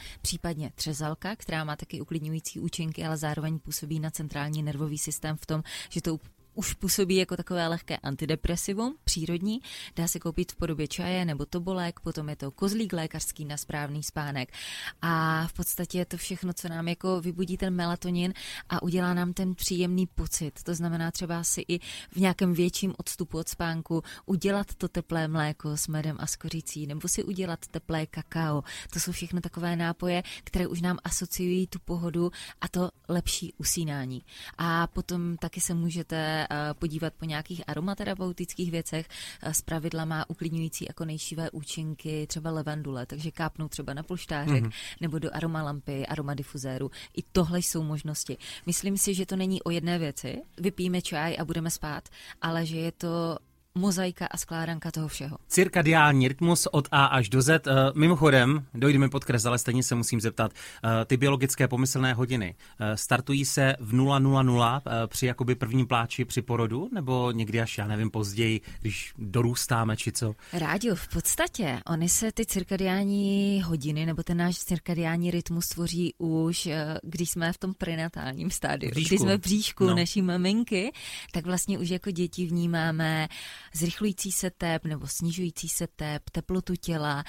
případně 0.45 0.71
třezalka, 0.75 1.35
která 1.35 1.63
má 1.63 1.75
taky 1.75 2.01
uklidňující 2.01 2.59
účinky, 2.59 3.05
ale 3.05 3.17
zároveň 3.17 3.59
působí 3.59 3.99
na 3.99 4.11
centrální 4.11 4.63
nervový 4.63 4.97
systém 4.97 5.37
v 5.37 5.45
tom, 5.45 5.63
že 5.89 6.01
to 6.01 6.19
už 6.55 6.73
působí 6.73 7.15
jako 7.15 7.37
takové 7.37 7.67
lehké 7.67 7.97
antidepresivum, 7.97 8.95
přírodní, 9.03 9.61
dá 9.95 10.07
se 10.07 10.19
koupit 10.19 10.51
v 10.51 10.55
podobě 10.55 10.87
čaje 10.87 11.25
nebo 11.25 11.45
tobolek, 11.45 11.99
potom 11.99 12.29
je 12.29 12.35
to 12.35 12.51
kozlík 12.51 12.93
lékařský 12.93 13.45
na 13.45 13.57
správný 13.57 14.03
spánek 14.03 14.53
a 15.01 15.47
v 15.47 15.53
podstatě 15.53 15.97
je 15.97 16.05
to 16.05 16.17
všechno, 16.17 16.53
co 16.53 16.69
nám 16.69 16.87
jako 16.87 17.21
vybudí 17.21 17.57
ten 17.57 17.75
melatonin 17.75 18.33
a 18.69 18.83
udělá 18.83 19.13
nám 19.13 19.33
ten 19.33 19.55
příjemný 19.55 20.07
pocit. 20.07 20.63
To 20.63 20.75
znamená 20.75 21.11
třeba 21.11 21.43
si 21.43 21.65
i 21.67 21.79
v 22.11 22.15
nějakém 22.15 22.53
větším 22.53 22.93
odstupu 22.97 23.37
od 23.37 23.49
spánku 23.49 24.03
udělat 24.25 24.75
to 24.75 24.87
teplé 24.87 25.27
mléko 25.27 25.77
s 25.77 25.87
medem 25.87 26.17
a 26.19 26.27
s 26.27 26.35
kořicí 26.35 26.87
nebo 26.87 27.07
si 27.07 27.23
udělat 27.23 27.67
teplé 27.67 28.05
kakao. 28.05 28.63
To 28.93 28.99
jsou 28.99 29.11
všechno 29.11 29.41
takové 29.41 29.75
nápoje, 29.75 30.23
které 30.43 30.67
už 30.67 30.81
nám 30.81 30.97
asociují 31.03 31.67
tu 31.67 31.79
pohodu 31.79 32.31
a 32.61 32.67
to 32.67 32.89
lepší 33.09 33.53
usínání. 33.57 34.21
A 34.57 34.87
potom 34.87 35.37
taky 35.37 35.61
se 35.61 35.73
můžete 35.73 36.44
Eh, 36.49 36.73
podívat 36.73 37.13
po 37.13 37.25
nějakých 37.25 37.61
aromaterapeutických 37.67 38.71
věcech. 38.71 39.07
Eh, 39.41 39.53
z 39.53 39.61
pravidla 39.61 40.05
má 40.05 40.29
uklidňující 40.29 40.85
jako 40.89 41.05
nejšivé 41.05 41.51
účinky 41.51 42.27
třeba 42.27 42.51
levandule, 42.51 43.05
takže 43.05 43.31
kápnout 43.31 43.71
třeba 43.71 43.93
na 43.93 44.03
polštářek 44.03 44.63
mm-hmm. 44.63 44.71
nebo 45.01 45.19
do 45.19 45.35
aromalampy, 45.35 46.07
aromadifuzéru. 46.07 46.91
I 47.17 47.23
tohle 47.31 47.59
jsou 47.59 47.83
možnosti. 47.83 48.37
Myslím 48.65 48.97
si, 48.97 49.13
že 49.13 49.25
to 49.25 49.35
není 49.35 49.63
o 49.63 49.69
jedné 49.69 49.99
věci. 49.99 50.41
Vypijeme 50.57 51.01
čaj 51.01 51.35
a 51.39 51.45
budeme 51.45 51.71
spát, 51.71 52.09
ale 52.41 52.65
že 52.65 52.77
je 52.77 52.91
to 52.91 53.37
mozaika 53.77 54.25
a 54.31 54.37
skládanka 54.37 54.91
toho 54.91 55.07
všeho. 55.07 55.37
Cirkadiální 55.47 56.27
rytmus 56.27 56.67
od 56.71 56.87
A 56.91 57.05
až 57.05 57.29
do 57.29 57.41
Z. 57.41 57.67
Uh, 57.67 57.73
mimochodem, 57.95 58.65
dojdeme 58.73 59.09
pod 59.09 59.25
kres, 59.25 59.45
ale 59.45 59.57
stejně 59.57 59.83
se 59.83 59.95
musím 59.95 60.21
zeptat. 60.21 60.51
Uh, 60.51 60.89
ty 61.05 61.17
biologické 61.17 61.67
pomyslné 61.67 62.13
hodiny 62.13 62.55
uh, 62.55 62.85
startují 62.95 63.45
se 63.45 63.75
v 63.79 63.93
000 63.93 64.81
při 65.07 65.25
jakoby 65.25 65.55
prvním 65.55 65.87
pláči 65.87 66.25
při 66.25 66.41
porodu, 66.41 66.89
nebo 66.93 67.31
někdy 67.31 67.61
až, 67.61 67.77
já 67.77 67.87
nevím, 67.87 68.11
později, 68.11 68.61
když 68.81 69.13
dorůstáme, 69.17 69.97
či 69.97 70.11
co? 70.11 70.35
Rádio, 70.53 70.95
v 70.95 71.07
podstatě, 71.07 71.79
oni 71.87 72.09
se 72.09 72.31
ty 72.31 72.45
cirkadiální 72.45 73.61
hodiny, 73.65 74.05
nebo 74.05 74.23
ten 74.23 74.37
náš 74.37 74.57
cirkadiální 74.57 75.31
rytmus 75.31 75.67
tvoří 75.67 76.13
už, 76.17 76.69
když 77.03 77.29
jsme 77.29 77.53
v 77.53 77.57
tom 77.57 77.73
prenatálním 77.73 78.51
stádiu. 78.51 78.91
Když 78.91 79.11
jsme 79.11 79.37
v 79.37 79.41
bříšku 79.41 79.85
no. 79.85 79.95
naší 79.95 80.21
maminky, 80.21 80.91
tak 81.31 81.45
vlastně 81.45 81.79
už 81.79 81.89
jako 81.89 82.11
děti 82.11 82.45
vnímáme 82.45 83.27
zrychlující 83.75 84.31
se 84.31 84.49
tep 84.49 84.85
nebo 84.85 85.07
snižující 85.07 85.69
se 85.69 85.87
tep, 85.95 86.29
teplotu 86.29 86.75
těla, 86.75 87.23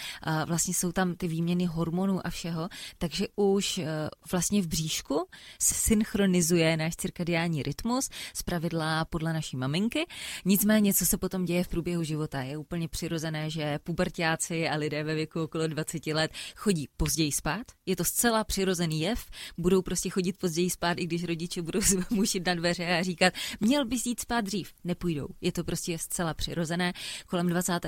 vlastně 0.47 0.75
jsou 0.75 0.93
tam 0.93 1.15
ty 1.15 1.29
výměny 1.29 1.65
hormonů 1.65 2.27
a 2.27 2.31
všeho, 2.31 2.69
takže 2.99 3.27
už 3.37 3.79
e, 3.79 3.87
vlastně 4.33 4.63
v 4.63 4.67
bříšku 4.67 5.29
se 5.61 5.75
synchronizuje 5.75 6.77
náš 6.77 6.97
cirkadiální 6.97 7.63
rytmus, 7.63 8.09
z 8.35 8.43
pravidla 8.43 9.05
podle 9.05 9.33
naší 9.33 9.57
maminky. 9.57 10.07
Nicméně, 10.45 10.95
co 10.95 11.07
se 11.07 11.19
potom 11.19 11.45
děje 11.45 11.65
v 11.65 11.69
průběhu 11.69 12.03
života, 12.03 12.43
je 12.43 12.57
úplně 12.57 12.89
přirozené, 12.89 13.51
že 13.51 13.79
pubertáci 13.79 14.69
a 14.69 14.77
lidé 14.77 15.05
ve 15.05 15.15
věku 15.15 15.43
okolo 15.43 15.67
20 15.67 16.07
let 16.07 16.31
chodí 16.57 16.89
později 16.97 17.33
spát. 17.33 17.67
Je 17.87 17.97
to 17.97 18.05
zcela 18.05 18.45
přirozený 18.45 19.01
jev, 19.01 19.27
budou 19.59 19.83
prostě 19.83 20.11
chodit 20.11 20.39
později 20.39 20.71
spát, 20.71 20.99
i 20.99 21.07
když 21.07 21.25
rodiče 21.25 21.63
budou 21.63 21.81
mušit 22.11 22.47
na 22.47 22.55
dveře 22.55 22.99
a 22.99 23.03
říkat, 23.03 23.35
měl 23.61 23.87
bys 23.87 24.07
jít 24.07 24.21
spát 24.21 24.41
dřív. 24.41 24.73
Nepůjdou. 24.85 25.29
Je 25.41 25.53
to 25.53 25.65
prostě 25.65 25.99
zcela 25.99 26.35
přirozené. 26.37 26.93
Kolem 27.27 27.49
20. 27.49 27.81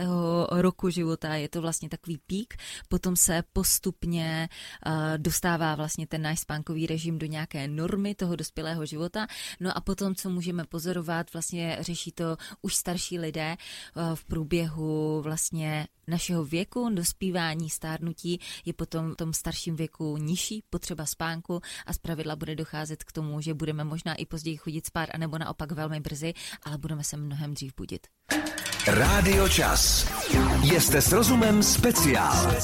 roku 0.51 0.91
života 0.91 1.35
je 1.35 1.49
to 1.49 1.61
vlastně 1.61 1.89
takový 1.89 2.19
pík, 2.27 2.55
potom 2.89 3.17
se 3.17 3.43
postupně 3.53 4.49
uh, 4.87 4.93
dostává 5.17 5.75
vlastně 5.75 6.07
ten 6.07 6.23
náš 6.23 6.41
spánkový 6.41 6.87
režim 6.87 7.19
do 7.19 7.27
nějaké 7.27 7.69
normy 7.69 8.15
toho 8.15 8.37
dospělého 8.37 8.87
života. 8.87 9.27
No 9.61 9.77
a 9.77 9.81
potom, 9.81 10.15
co 10.15 10.31
můžeme 10.31 10.65
pozorovat, 10.65 11.33
vlastně 11.33 11.77
řeší 11.81 12.13
to 12.13 12.37
už 12.63 12.75
starší 12.75 13.19
lidé 13.19 13.57
uh, 13.57 14.15
v 14.15 14.25
průběhu 14.25 15.21
vlastně 15.23 15.87
našeho 16.09 16.45
věku, 16.45 16.91
dospívání, 16.95 17.71
stárnutí 17.71 18.41
je 18.65 18.73
potom 18.73 19.13
v 19.13 19.17
tom 19.17 19.33
starším 19.33 19.77
věku 19.77 20.17
nižší 20.17 20.63
potřeba 20.71 21.07
spánku 21.07 21.61
a 21.87 21.93
zpravidla 21.93 22.37
bude 22.37 22.55
docházet 22.55 23.05
k 23.05 23.13
tomu, 23.13 23.41
že 23.41 23.55
budeme 23.55 23.85
možná 23.85 24.15
i 24.15 24.27
později 24.27 24.57
chodit 24.57 24.87
spát, 24.87 25.09
anebo 25.15 25.39
naopak 25.39 25.73
velmi 25.73 26.01
brzy, 26.01 26.35
ale 26.63 26.79
budeme 26.79 27.05
se 27.05 27.17
mnohem 27.17 27.55
dřív 27.55 27.73
budit. 27.77 28.07
Rádio 28.91 29.49
Čas. 29.49 30.09
Jste 30.63 31.01
s 31.01 31.13
rozumem 31.13 31.63
speciál. 31.63 32.55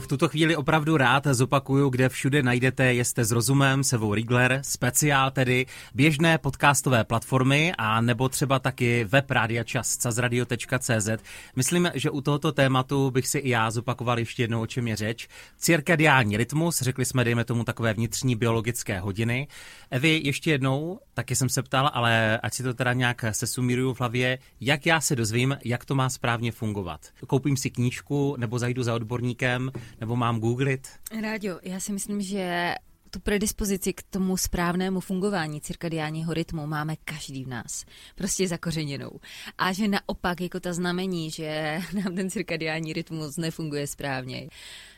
V 0.00 0.06
tuto 0.06 0.28
chvíli 0.28 0.56
opravdu 0.56 0.96
rád 0.96 1.26
zopakuju, 1.26 1.88
kde 1.88 2.08
všude 2.08 2.42
najdete 2.42 2.92
Jste 2.92 3.24
s 3.24 3.30
rozumem, 3.30 3.84
Sevou 3.84 4.14
Rigler, 4.14 4.60
speciál 4.62 5.30
tedy, 5.30 5.66
běžné 5.94 6.38
podcastové 6.38 7.04
platformy 7.04 7.72
a 7.78 8.00
nebo 8.00 8.28
třeba 8.28 8.58
taky 8.58 9.04
web 9.04 9.30
Rádia 9.30 9.64
Čas, 9.64 9.96
cazradio.cz. 9.96 11.08
Myslím, 11.56 11.90
že 11.94 12.10
u 12.10 12.20
tohoto 12.20 12.52
tématu 12.52 13.10
bych 13.10 13.28
si 13.28 13.38
i 13.38 13.50
já 13.50 13.70
zopakoval 13.70 14.18
ještě 14.18 14.42
jednou, 14.42 14.60
o 14.60 14.66
čem 14.66 14.88
je 14.88 14.96
řeč. 14.96 15.28
Cirkadiální 15.58 16.36
rytmus, 16.36 16.80
řekli 16.80 17.04
jsme, 17.04 17.24
dejme 17.24 17.44
tomu 17.44 17.64
takové 17.64 17.94
vnitřní 17.94 18.36
biologické 18.36 19.00
hodiny. 19.00 19.48
Evi, 19.90 20.20
ještě 20.24 20.50
jednou, 20.50 21.00
taky 21.14 21.36
jsem 21.36 21.48
se 21.48 21.62
ptal, 21.62 21.90
ale 21.94 22.38
ať 22.38 22.54
si 22.54 22.62
to 22.62 22.74
teda 22.74 22.92
nějak 22.92 23.24
sesumíruju 23.30 23.94
v 23.94 24.00
hlavě, 24.00 24.38
jak 24.60 24.86
já 24.86 25.00
se 25.00 25.16
dozvím, 25.16 25.53
jak 25.64 25.84
to 25.84 25.94
má 25.94 26.10
správně 26.10 26.52
fungovat. 26.52 27.00
Koupím 27.26 27.56
si 27.56 27.70
knížku 27.70 28.36
nebo 28.38 28.58
zajdu 28.58 28.82
za 28.82 28.94
odborníkem, 28.94 29.70
nebo 30.00 30.16
mám 30.16 30.40
googlit? 30.40 30.88
Rádio, 31.20 31.60
já 31.62 31.80
si 31.80 31.92
myslím, 31.92 32.20
že 32.20 32.74
tu 33.14 33.20
predispozici 33.20 33.92
k 33.92 34.02
tomu 34.02 34.36
správnému 34.36 35.00
fungování 35.00 35.60
cirkadiálního 35.60 36.34
rytmu 36.34 36.66
máme 36.66 36.96
každý 37.04 37.44
v 37.44 37.48
nás. 37.48 37.84
Prostě 38.14 38.48
zakořeněnou. 38.48 39.20
A 39.58 39.72
že 39.72 39.88
naopak 39.88 40.40
jako 40.40 40.60
ta 40.60 40.72
znamení, 40.72 41.30
že 41.30 41.80
nám 42.04 42.14
ten 42.14 42.30
cirkadiální 42.30 42.92
rytmus 42.92 43.36
nefunguje 43.36 43.86
správně. 43.86 44.48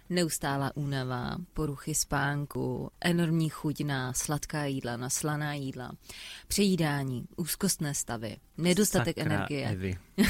Neustálá 0.08 0.72
únava, 0.74 1.36
poruchy 1.54 1.94
spánku, 1.94 2.90
enormní 3.00 3.48
chuť 3.48 3.84
na 3.84 4.12
sladká 4.12 4.64
jídla, 4.64 4.96
na 4.96 5.10
slaná 5.10 5.54
jídla, 5.54 5.92
přejídání, 6.48 7.24
úzkostné 7.36 7.94
stavy, 7.94 8.36
nedostatek 8.56 9.18
Sakra, 9.18 9.34
energie. 9.34 9.68
Evi. 9.68 9.98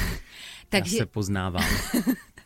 Takže... 0.69 0.97
Já 0.97 1.01
se 1.01 1.05
poznávám. 1.05 1.65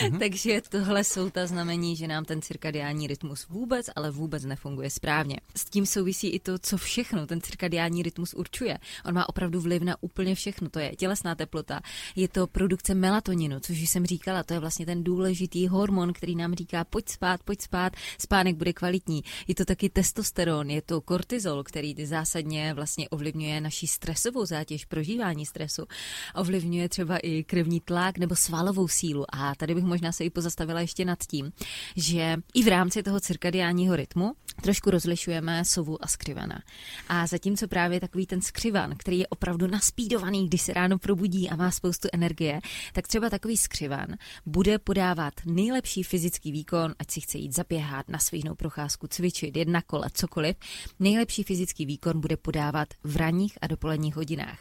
Mm-hmm. 0.00 0.18
Takže 0.18 0.60
tohle 0.68 1.04
jsou 1.04 1.30
ta 1.30 1.46
znamení, 1.46 1.96
že 1.96 2.08
nám 2.08 2.24
ten 2.24 2.42
cirkadiální 2.42 3.06
rytmus 3.06 3.48
vůbec, 3.48 3.86
ale 3.96 4.10
vůbec 4.10 4.44
nefunguje 4.44 4.90
správně. 4.90 5.36
S 5.56 5.64
tím 5.64 5.86
souvisí 5.86 6.28
i 6.28 6.38
to, 6.38 6.58
co 6.58 6.76
všechno 6.76 7.26
ten 7.26 7.40
cirkadiální 7.40 8.02
rytmus 8.02 8.34
určuje. 8.34 8.78
On 9.04 9.14
má 9.14 9.28
opravdu 9.28 9.60
vliv 9.60 9.82
na 9.82 9.96
úplně 10.00 10.34
všechno. 10.34 10.68
To 10.68 10.78
je 10.78 10.96
tělesná 10.96 11.34
teplota, 11.34 11.80
je 12.16 12.28
to 12.28 12.46
produkce 12.46 12.94
melatoninu, 12.94 13.60
což 13.60 13.78
jsem 13.80 14.06
říkala, 14.06 14.42
to 14.42 14.54
je 14.54 14.60
vlastně 14.60 14.86
ten 14.86 15.04
důležitý 15.04 15.68
hormon, 15.68 16.12
který 16.12 16.36
nám 16.36 16.54
říká, 16.54 16.84
pojď 16.84 17.08
spát, 17.08 17.42
pojď 17.42 17.60
spát, 17.60 17.92
spánek 18.18 18.56
bude 18.56 18.72
kvalitní. 18.72 19.24
Je 19.48 19.54
to 19.54 19.64
taky 19.64 19.88
testosteron, 19.88 20.70
je 20.70 20.82
to 20.82 21.00
kortizol, 21.00 21.62
který 21.64 21.94
zásadně 22.06 22.74
vlastně 22.74 23.08
ovlivňuje 23.08 23.60
naší 23.60 23.86
stresovou 23.86 24.46
zátěž, 24.46 24.84
prožívání 24.84 25.46
stresu, 25.46 25.86
ovlivňuje 26.34 26.88
třeba 26.88 27.18
i 27.18 27.44
krevní 27.44 27.80
tlak 27.80 28.18
nebo 28.18 28.36
svalovou 28.36 28.88
sílu. 28.88 29.24
A 29.32 29.54
tady 29.60 29.74
bych 29.74 29.84
možná 29.84 30.12
se 30.12 30.24
i 30.24 30.30
pozastavila 30.30 30.80
ještě 30.80 31.04
nad 31.04 31.18
tím, 31.18 31.52
že 31.96 32.36
i 32.54 32.62
v 32.62 32.68
rámci 32.68 33.02
toho 33.02 33.20
cirkadiálního 33.20 33.96
rytmu 33.96 34.32
trošku 34.62 34.90
rozlišujeme 34.90 35.64
sovu 35.64 36.04
a 36.04 36.06
skřivana. 36.06 36.62
A 37.08 37.26
zatímco 37.26 37.68
právě 37.68 38.00
takový 38.00 38.26
ten 38.26 38.40
skřivan, 38.40 38.94
který 38.96 39.18
je 39.18 39.26
opravdu 39.26 39.66
naspídovaný, 39.66 40.46
když 40.46 40.62
se 40.62 40.72
ráno 40.72 40.98
probudí 40.98 41.50
a 41.50 41.56
má 41.56 41.70
spoustu 41.70 42.08
energie, 42.12 42.60
tak 42.92 43.08
třeba 43.08 43.30
takový 43.30 43.56
skřivan 43.56 44.06
bude 44.46 44.78
podávat 44.78 45.34
nejlepší 45.44 46.02
fyzický 46.02 46.52
výkon, 46.52 46.94
ať 46.98 47.10
si 47.10 47.20
chce 47.20 47.38
jít 47.38 47.54
zaběhat, 47.54 48.08
na 48.08 48.18
svížnou 48.18 48.54
procházku, 48.54 49.06
cvičit, 49.06 49.56
jedna 49.56 49.82
kola, 49.82 50.08
cokoliv. 50.12 50.56
Nejlepší 50.98 51.42
fyzický 51.42 51.86
výkon 51.86 52.20
bude 52.20 52.36
podávat 52.36 52.88
v 53.04 53.16
ranních 53.16 53.58
a 53.60 53.66
dopoledních 53.66 54.16
hodinách. 54.16 54.58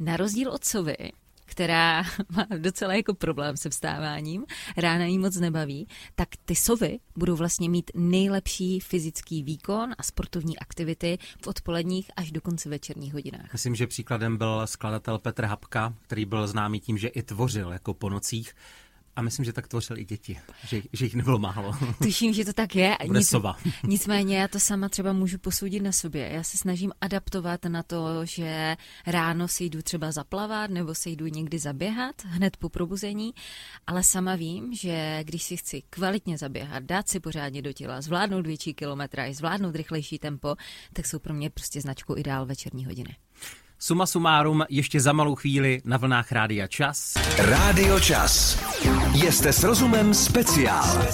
Na 0.00 0.16
rozdíl 0.16 0.50
od 0.50 0.64
sovy, 0.64 0.96
která 1.48 2.02
má 2.36 2.46
docela 2.58 2.94
jako 2.94 3.14
problém 3.14 3.56
se 3.56 3.70
vstáváním, 3.70 4.44
rána 4.76 5.04
jí 5.04 5.18
moc 5.18 5.36
nebaví, 5.36 5.88
tak 6.14 6.28
ty 6.44 6.54
sovy 6.54 6.98
budou 7.16 7.36
vlastně 7.36 7.68
mít 7.68 7.90
nejlepší 7.94 8.80
fyzický 8.80 9.42
výkon 9.42 9.94
a 9.98 10.02
sportovní 10.02 10.58
aktivity 10.58 11.18
v 11.42 11.46
odpoledních 11.46 12.10
až 12.16 12.32
do 12.32 12.40
konce 12.40 12.68
večerních 12.68 13.12
hodinách. 13.12 13.52
Myslím, 13.52 13.74
že 13.74 13.86
příkladem 13.86 14.36
byl 14.36 14.66
skladatel 14.66 15.18
Petr 15.18 15.44
Hapka, 15.44 15.94
který 16.02 16.24
byl 16.24 16.46
známý 16.46 16.80
tím, 16.80 16.98
že 16.98 17.08
i 17.08 17.22
tvořil 17.22 17.72
jako 17.72 17.94
po 17.94 18.10
nocích. 18.10 18.54
A 19.18 19.22
myslím, 19.22 19.44
že 19.44 19.52
tak 19.52 19.68
tvořil 19.68 19.98
i 19.98 20.04
děti, 20.04 20.38
že, 20.66 20.82
že 20.92 21.04
jich 21.04 21.14
nebylo 21.14 21.38
málo. 21.38 21.76
Tuším, 22.02 22.32
že 22.32 22.44
to 22.44 22.52
tak 22.52 22.76
je. 22.76 22.96
Nic, 23.12 23.34
nicméně 23.86 24.38
já 24.38 24.48
to 24.48 24.60
sama 24.60 24.88
třeba 24.88 25.12
můžu 25.12 25.38
posoudit 25.38 25.80
na 25.80 25.92
sobě. 25.92 26.28
Já 26.32 26.42
se 26.42 26.58
snažím 26.58 26.92
adaptovat 27.00 27.64
na 27.64 27.82
to, 27.82 28.24
že 28.24 28.76
ráno 29.06 29.48
si 29.48 29.64
jdu 29.64 29.82
třeba 29.82 30.12
zaplavat 30.12 30.70
nebo 30.70 30.94
si 30.94 31.10
jdu 31.10 31.26
někdy 31.26 31.58
zaběhat 31.58 32.24
hned 32.24 32.56
po 32.56 32.68
probuzení, 32.68 33.34
ale 33.86 34.02
sama 34.02 34.36
vím, 34.36 34.74
že 34.74 35.20
když 35.24 35.42
si 35.42 35.56
chci 35.56 35.82
kvalitně 35.90 36.38
zaběhat, 36.38 36.82
dát 36.82 37.08
si 37.08 37.20
pořádně 37.20 37.62
do 37.62 37.72
těla, 37.72 38.00
zvládnout 38.00 38.46
větší 38.46 38.74
kilometraj, 38.74 39.34
zvládnout 39.34 39.76
rychlejší 39.76 40.18
tempo, 40.18 40.54
tak 40.92 41.06
jsou 41.06 41.18
pro 41.18 41.34
mě 41.34 41.50
prostě 41.50 41.80
značkou 41.80 42.16
ideál 42.16 42.46
večerní 42.46 42.84
hodiny. 42.84 43.16
Suma 43.80 44.06
sumárum, 44.06 44.64
ještě 44.68 45.00
za 45.00 45.12
malou 45.12 45.34
chvíli 45.34 45.82
na 45.84 45.96
vlnách 45.96 46.32
Rádia 46.32 46.66
Čas. 46.66 47.14
Rádio 47.38 48.00
Čas. 48.00 48.58
Jste 49.30 49.52
s 49.52 49.62
rozumem 49.62 50.14
speciál. 50.14 51.06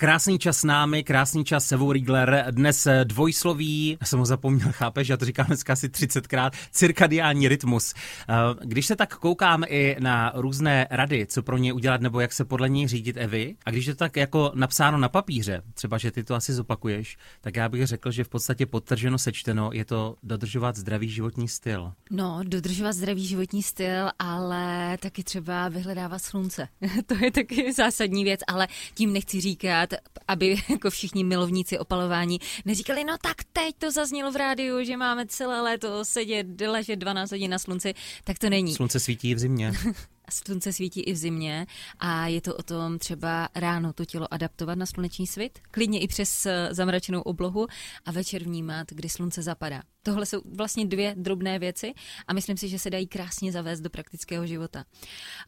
Krásný 0.00 0.38
čas 0.38 0.58
s 0.58 0.64
námi, 0.64 1.04
krásný 1.04 1.44
čas 1.44 1.66
Sevou 1.66 1.92
Riegler, 1.92 2.46
dnes 2.50 2.88
dvojsloví, 3.04 3.98
já 4.00 4.06
jsem 4.06 4.18
ho 4.18 4.24
zapomněl, 4.24 4.68
chápeš, 4.70 5.08
já 5.08 5.16
to 5.16 5.24
říkám 5.24 5.46
dneska 5.46 5.72
asi 5.72 5.88
30krát, 5.88 6.50
cirkadiální 6.70 7.48
rytmus. 7.48 7.94
Eh, 7.94 8.34
když 8.64 8.86
se 8.86 8.96
tak 8.96 9.16
koukám 9.16 9.64
i 9.68 9.96
na 9.98 10.32
různé 10.34 10.86
rady, 10.90 11.26
co 11.26 11.42
pro 11.42 11.56
ně 11.56 11.72
udělat 11.72 12.00
nebo 12.00 12.20
jak 12.20 12.32
se 12.32 12.44
podle 12.44 12.68
něj 12.68 12.88
řídit 12.88 13.16
Evy, 13.16 13.56
a 13.66 13.70
když 13.70 13.86
je 13.86 13.94
to 13.94 13.98
tak 13.98 14.16
jako 14.16 14.52
napsáno 14.54 14.98
na 14.98 15.08
papíře, 15.08 15.62
třeba, 15.74 15.98
že 15.98 16.10
ty 16.10 16.24
to 16.24 16.34
asi 16.34 16.52
zopakuješ, 16.52 17.16
tak 17.40 17.56
já 17.56 17.68
bych 17.68 17.86
řekl, 17.86 18.10
že 18.10 18.24
v 18.24 18.28
podstatě 18.28 18.66
podtrženo 18.66 19.18
sečteno 19.18 19.70
je 19.72 19.84
to 19.84 20.16
dodržovat 20.22 20.76
zdravý 20.76 21.08
životní 21.08 21.48
styl. 21.48 21.92
No, 22.10 22.40
dodržovat 22.44 22.92
zdravý 22.92 23.26
životní 23.26 23.62
styl, 23.62 24.10
ale 24.18 24.98
taky 25.00 25.24
třeba 25.24 25.68
vyhledávat 25.68 26.22
slunce. 26.22 26.68
to 27.06 27.14
je 27.24 27.30
taky 27.30 27.72
zásadní 27.72 28.24
věc, 28.24 28.40
ale 28.48 28.68
tím 28.94 29.12
nechci 29.12 29.40
říkat, 29.40 29.89
aby 30.28 30.56
jako 30.68 30.90
všichni 30.90 31.24
milovníci 31.24 31.78
opalování 31.78 32.40
neříkali, 32.64 33.04
no 33.04 33.16
tak 33.22 33.36
teď 33.52 33.74
to 33.78 33.90
zaznělo 33.90 34.32
v 34.32 34.36
rádiu, 34.36 34.84
že 34.84 34.96
máme 34.96 35.26
celé 35.26 35.60
léto 35.60 36.04
sedět, 36.04 36.60
ležet 36.60 36.96
12 36.96 37.30
hodin 37.30 37.50
na 37.50 37.58
slunci, 37.58 37.94
tak 38.24 38.38
to 38.38 38.50
není. 38.50 38.74
Slunce 38.74 39.00
svítí 39.00 39.34
v 39.34 39.38
zimě. 39.38 39.72
Slunce 40.30 40.72
svítí 40.72 41.00
i 41.00 41.12
v 41.12 41.16
zimě 41.16 41.66
a 41.98 42.26
je 42.26 42.40
to 42.40 42.56
o 42.56 42.62
tom 42.62 42.98
třeba 42.98 43.48
ráno 43.54 43.92
to 43.92 44.04
tělo 44.04 44.34
adaptovat 44.34 44.78
na 44.78 44.86
sluneční 44.86 45.26
svit, 45.26 45.58
klidně 45.70 46.00
i 46.00 46.08
přes 46.08 46.46
eh, 46.46 46.68
zamračenou 46.70 47.20
oblohu 47.20 47.66
a 48.04 48.12
večer 48.12 48.42
vnímat, 48.42 48.86
kdy 48.90 49.08
slunce 49.08 49.42
zapadá. 49.42 49.82
Tohle 50.02 50.26
jsou 50.26 50.42
vlastně 50.56 50.86
dvě 50.86 51.14
drobné 51.18 51.58
věci 51.58 51.92
a 52.26 52.32
myslím 52.32 52.56
si, 52.56 52.68
že 52.68 52.78
se 52.78 52.90
dají 52.90 53.06
krásně 53.06 53.52
zavést 53.52 53.80
do 53.80 53.90
praktického 53.90 54.46
života. 54.46 54.84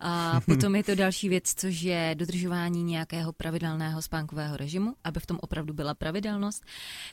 A 0.00 0.40
potom 0.46 0.76
je 0.76 0.84
to 0.84 0.94
další 0.94 1.28
věc, 1.28 1.54
což 1.56 1.82
je 1.82 2.14
dodržování 2.18 2.82
nějakého 2.82 3.32
pravidelného 3.32 4.02
spánkového 4.02 4.56
režimu, 4.56 4.94
aby 5.04 5.20
v 5.20 5.26
tom 5.26 5.38
opravdu 5.40 5.74
byla 5.74 5.94
pravidelnost. 5.94 6.64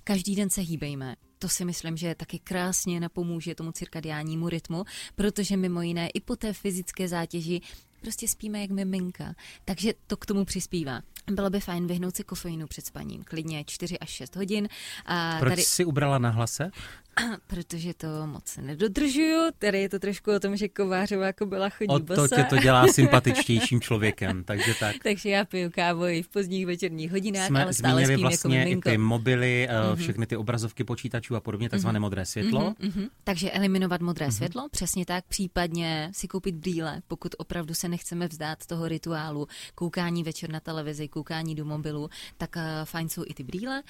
Každý 0.03 0.36
den 0.36 0.49
se 0.49 0.62
hýbejme. 0.62 1.15
To 1.39 1.49
si 1.49 1.65
myslím, 1.65 1.97
že 1.97 2.15
taky 2.15 2.39
krásně 2.39 2.99
napomůže 2.99 3.56
tomu 3.56 3.71
cirkadiánnímu 3.71 4.49
rytmu, 4.49 4.84
protože 5.15 5.58
mimo 5.58 5.82
jiné 5.82 6.10
i 6.10 6.21
po 6.21 6.36
té 6.36 6.54
fyzické 6.54 7.08
zátěži 7.08 7.62
prostě 8.02 8.28
spíme 8.28 8.62
jak 8.62 8.69
miminka. 8.69 9.36
Takže 9.65 9.93
to 10.08 10.17
k 10.17 10.25
tomu 10.25 10.45
přispívá. 10.45 11.02
Bylo 11.32 11.50
by 11.50 11.60
fajn 11.60 11.88
vyhnout 11.88 12.15
si 12.15 12.24
kofeinu 12.24 12.68
před 12.68 12.86
spaním, 12.86 13.24
klidně 13.24 13.63
4 13.68 14.00
až 14.00 14.10
6 14.10 14.36
hodin. 14.36 14.68
A 15.06 15.36
Proč 15.39 15.52
tady... 15.52 15.62
si 15.62 15.86
ubrala 15.86 16.18
na 16.18 16.30
hlase? 16.30 16.72
Protože 17.48 17.94
to 17.94 18.08
moc 18.28 18.58
nedodržuju. 18.58 19.52
Tady 19.60 19.82
je 19.82 19.89
to 19.89 20.00
trošku 20.00 20.32
o 20.32 20.39
tom, 20.39 20.58
že 20.58 20.68
Kovářová 20.68 21.26
jako 21.26 21.46
byla 21.46 21.70
chodí 21.70 21.89
o 21.89 22.00
to 22.00 22.28
tě 22.28 22.44
to 22.44 22.58
dělá 22.58 22.88
sympatičtějším 22.94 23.82
člověkem, 23.82 24.44
takže 24.44 24.74
tak. 24.80 24.96
takže 25.04 25.30
já 25.30 25.46
piju 25.46 25.70
kávu 25.72 26.06
i 26.06 26.24
v 26.24 26.28
pozdních 26.28 26.65
večerních 26.65 27.12
hodinách, 27.12 27.48
Jsme 27.48 27.63
ale 27.63 27.74
stále 27.74 28.04
spím 28.04 28.12
jako 28.12 28.22
vlastně 28.22 28.58
jako 28.58 28.65
miminko. 28.65 28.89
i 28.89 28.92
ty 28.92 28.98
mobily, 28.98 29.68
mm-hmm. 29.72 29.96
všechny 29.96 30.26
ty 30.26 30.38
obrazovky 30.38 30.84
počítačů 30.84 31.36
a 31.36 31.39
podobně, 31.39 31.70
takzvané 31.70 32.00
mm-hmm. 32.00 32.02
modré 32.02 32.26
světlo. 32.26 32.74
Mm-hmm. 32.82 33.10
Takže 33.24 33.52
eliminovat 33.52 34.02
modré 34.02 34.28
mm-hmm. 34.28 34.32
světlo, 34.32 34.70
přesně 34.72 35.06
tak, 35.06 35.26
případně 35.28 36.10
si 36.13 36.28
koupit 36.28 36.56
brýle, 36.56 37.02
pokud 37.08 37.36
opravdu 37.38 37.74
se 37.74 37.88
nechceme 37.88 38.28
vzdát 38.28 38.65
toho 38.65 38.88
rituálu, 38.88 39.48
koukání 39.76 40.24
večer 40.24 40.50
na 40.50 40.60
televizi, 40.60 41.08
koukání 41.19 41.55
do 41.55 41.65
mobilu, 41.65 42.10
tak 42.38 42.55
uh, 42.55 42.62
fajn 42.86 43.10
jsou 43.10 43.23
i 43.27 43.34
ty 43.34 43.43
brýle. 43.43 43.84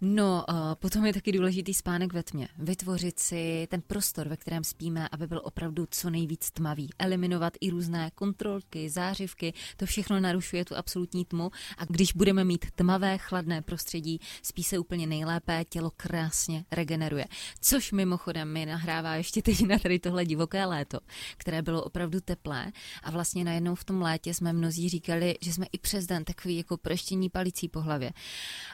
No, 0.00 0.44
uh, 0.48 0.56
potom 0.74 1.06
je 1.06 1.12
taky 1.12 1.32
důležitý 1.32 1.74
spánek 1.74 2.12
ve 2.12 2.22
tmě 2.22 2.48
vytvořit 2.58 3.18
si 3.18 3.66
ten 3.70 3.82
prostor, 3.82 4.28
ve 4.28 4.36
kterém 4.36 4.64
spíme, 4.64 5.08
aby 5.08 5.26
byl 5.26 5.40
opravdu 5.44 5.86
co 5.90 6.10
nejvíc 6.10 6.50
tmavý. 6.50 6.90
Eliminovat 6.98 7.52
i 7.60 7.70
různé 7.70 8.10
kontrolky, 8.14 8.90
zářivky, 8.90 9.52
to 9.76 9.86
všechno 9.86 10.20
narušuje 10.20 10.64
tu 10.64 10.76
absolutní 10.76 11.24
tmu 11.24 11.50
a 11.78 11.84
když 11.84 12.12
budeme 12.12 12.44
mít 12.44 12.66
tmavé, 12.74 13.18
chladné 13.18 13.62
prostředí, 13.62 14.20
spí 14.42 14.62
se 14.64 14.78
úplně 14.78 15.06
nejlépe, 15.06 15.64
tělo 15.68 15.90
krásně 15.96 16.64
regeneruje. 16.70 17.26
Což 17.60 17.92
mimochodem 17.92 18.52
mi 18.52 18.66
nahrává 18.66 19.14
ještě 19.14 19.42
teď 19.42 19.60
na 19.66 19.78
tady 19.78 19.98
tohle 19.98 20.24
divoké 20.24 20.66
léto, 20.66 20.98
které 21.36 21.62
bylo 21.62 21.82
opravdu 21.82 22.20
teplé 22.20 22.72
a 23.02 23.10
vlastně 23.10 23.44
najednou 23.44 23.74
v 23.74 23.84
tom 23.84 24.02
létě 24.02 24.34
jsme 24.34 24.52
mnozí 24.52 24.88
říkali, 24.88 25.38
že 25.40 25.52
jsme 25.52 25.66
i 25.72 25.78
přes 25.78 26.06
den 26.06 26.24
takový 26.24 26.56
jako 26.64 26.76
preštění 26.76 27.30
palicí 27.30 27.68
po 27.68 27.80
hlavě. 27.80 28.12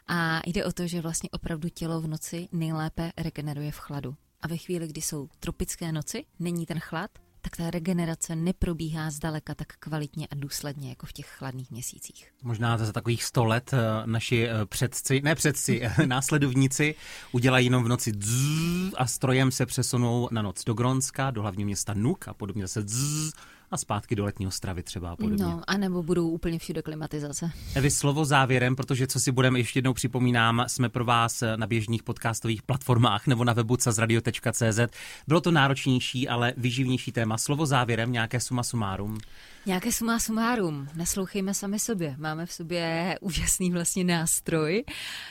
A 0.09 0.41
jde 0.47 0.65
o 0.65 0.73
to, 0.73 0.87
že 0.87 1.01
vlastně 1.01 1.31
opravdu 1.31 1.69
tělo 1.69 2.01
v 2.01 2.07
noci 2.07 2.49
nejlépe 2.53 3.13
regeneruje 3.17 3.73
v 3.73 3.79
chladu. 3.79 4.17
A 4.41 4.49
ve 4.49 4.57
chvíli, 4.57 4.89
kdy 4.89 5.01
jsou 5.01 5.29
tropické 5.41 5.93
noci, 5.93 6.25
není 6.39 6.67
ten 6.67 6.81
chlad, 6.81 7.11
tak 7.43 7.57
ta 7.57 7.71
regenerace 7.71 8.37
neprobíhá 8.37 9.11
zdaleka 9.11 9.55
tak 9.55 9.73
kvalitně 9.79 10.27
a 10.31 10.35
důsledně 10.35 10.89
jako 10.89 11.07
v 11.07 11.13
těch 11.13 11.27
chladných 11.27 11.71
měsících. 11.71 12.33
Možná 12.43 12.79
za 12.79 12.93
takových 12.93 13.25
sto 13.25 13.45
let 13.45 13.71
eh, 13.73 13.79
naši 14.07 14.49
eh, 14.49 14.67
předci, 14.67 15.21
ne 15.25 15.35
předci, 15.35 15.83
následovníci 16.07 16.95
udělají 17.33 17.67
jenom 17.67 17.85
v 17.85 17.89
noci 17.89 18.13
dzz 18.13 18.95
a 18.97 19.07
strojem 19.07 19.51
se 19.51 19.67
přesunou 19.67 20.29
na 20.33 20.43
noc 20.43 20.65
do 20.65 20.75
Gronska, 20.75 21.31
do 21.31 21.43
hlavního 21.43 21.67
města 21.67 21.95
Nuk 21.95 22.29
a 22.29 22.35
podobně 22.35 22.63
zase 22.63 22.83
dzz 22.83 23.33
a 23.71 23.77
zpátky 23.77 24.17
do 24.17 24.25
letní 24.25 24.47
Ostravy 24.47 24.83
třeba 24.83 25.11
a 25.11 25.17
podobně. 25.17 25.45
No, 25.45 25.63
anebo 25.67 26.03
budou 26.03 26.29
úplně 26.29 26.59
všude 26.59 26.83
klimatizace. 26.83 27.51
Evi, 27.75 27.91
slovo 27.91 28.25
závěrem, 28.25 28.77
protože 28.77 29.07
co 29.07 29.21
si 29.21 29.33
budeme 29.33 29.59
ještě 29.59 29.79
jednou 29.79 29.93
připomínám, 29.93 30.65
jsme 30.67 30.89
pro 30.89 31.05
vás 31.05 31.43
na 31.57 31.67
běžných 31.67 32.03
podcastových 32.03 32.63
platformách 32.63 33.27
nebo 33.27 33.45
na 33.45 33.53
webu 33.53 33.77
cazradio.cz. 33.77 34.81
Bylo 35.27 35.41
to 35.41 35.51
náročnější, 35.51 36.29
ale 36.29 36.53
vyživnější 36.57 37.13
téma. 37.13 37.39
Slovo 37.39 37.67
závěrem, 37.67 38.13
nějaké 38.13 38.41
suma 38.41 38.63
sumárum. 38.63 39.19
Nějaké 39.67 39.93
suma 39.93 40.19
sumárum. 40.19 40.89
Naslouchejme 40.95 41.55
sami 41.55 41.79
sobě. 41.79 42.15
Máme 42.19 42.47
v 42.47 42.53
sobě 42.53 43.19
úžasný 43.21 43.71
vlastně 43.71 44.05
nástroj, 44.05 44.85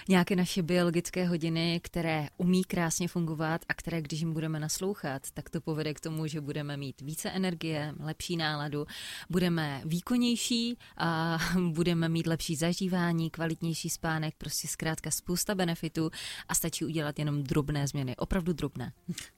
nějaké 0.09 0.35
naše 0.35 0.63
biologické 0.63 1.27
hodiny, 1.27 1.79
které 1.83 2.27
umí 2.37 2.63
krásně 2.63 3.07
fungovat 3.07 3.61
a 3.69 3.73
které, 3.73 4.01
když 4.01 4.19
jim 4.19 4.33
budeme 4.33 4.59
naslouchat, 4.59 5.21
tak 5.33 5.49
to 5.49 5.61
povede 5.61 5.93
k 5.93 5.99
tomu, 5.99 6.27
že 6.27 6.41
budeme 6.41 6.77
mít 6.77 7.01
více 7.01 7.29
energie, 7.29 7.93
lepší 7.99 8.37
náladu, 8.37 8.85
budeme 9.29 9.81
výkonnější 9.85 10.77
a 10.97 11.37
budeme 11.71 12.09
mít 12.09 12.27
lepší 12.27 12.55
zažívání, 12.55 13.29
kvalitnější 13.29 13.89
spánek, 13.89 14.33
prostě 14.37 14.67
zkrátka 14.67 15.11
spousta 15.11 15.55
benefitů 15.55 16.09
a 16.47 16.55
stačí 16.55 16.85
udělat 16.85 17.19
jenom 17.19 17.43
drobné 17.43 17.87
změny, 17.87 18.15
opravdu 18.15 18.53
drobné. 18.53 18.91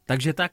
Takže 0.06 0.34
tak 0.34 0.52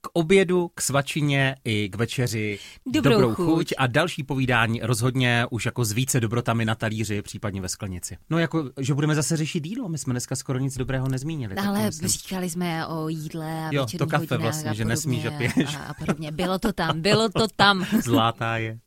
k 0.00 0.08
obědu, 0.12 0.68
k 0.74 0.80
svačině 0.80 1.56
i 1.64 1.88
k 1.88 1.96
večeři 1.96 2.58
dobrou, 2.86 3.20
dobrou 3.20 3.34
chuť. 3.34 3.77
A 3.78 3.86
další 3.86 4.22
povídání 4.22 4.80
rozhodně 4.82 5.46
už 5.50 5.66
jako 5.66 5.84
s 5.84 5.92
více 5.92 6.20
dobrotami 6.20 6.64
na 6.64 6.74
talíři, 6.74 7.22
případně 7.22 7.60
ve 7.60 7.68
sklenici. 7.68 8.16
No 8.30 8.38
jako, 8.38 8.70
že 8.80 8.94
budeme 8.94 9.14
zase 9.14 9.36
řešit 9.36 9.66
jídlo, 9.66 9.88
my 9.88 9.98
jsme 9.98 10.12
dneska 10.12 10.36
skoro 10.36 10.58
nic 10.58 10.76
dobrého 10.76 11.08
nezmínili. 11.08 11.54
Ale 11.54 11.86
myslím... 11.86 12.08
říkali 12.08 12.50
jsme 12.50 12.86
o 12.86 13.08
jídle 13.08 13.68
a 13.68 13.68
jo, 13.72 13.86
to 13.98 14.06
kafe 14.06 14.36
vlastně, 14.36 14.74
že 14.74 14.84
nesmíš 14.84 15.24
a 15.24 15.30
piješ. 15.30 15.74
A, 15.76 15.78
a 15.78 15.94
podobně. 15.94 16.32
Bylo 16.32 16.58
to 16.58 16.72
tam, 16.72 17.00
bylo 17.00 17.28
to 17.28 17.46
tam. 17.56 17.86
Zlátá 18.04 18.56
je. 18.56 18.78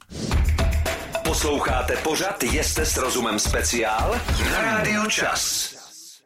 Posloucháte 1.24 1.98
pořad 2.04 2.44
Jeste 2.44 2.86
s 2.86 2.98
rozumem 2.98 3.40
speciál 3.40 4.16
na 4.52 4.62
Radio 4.62 5.06
Čas. 5.06 5.81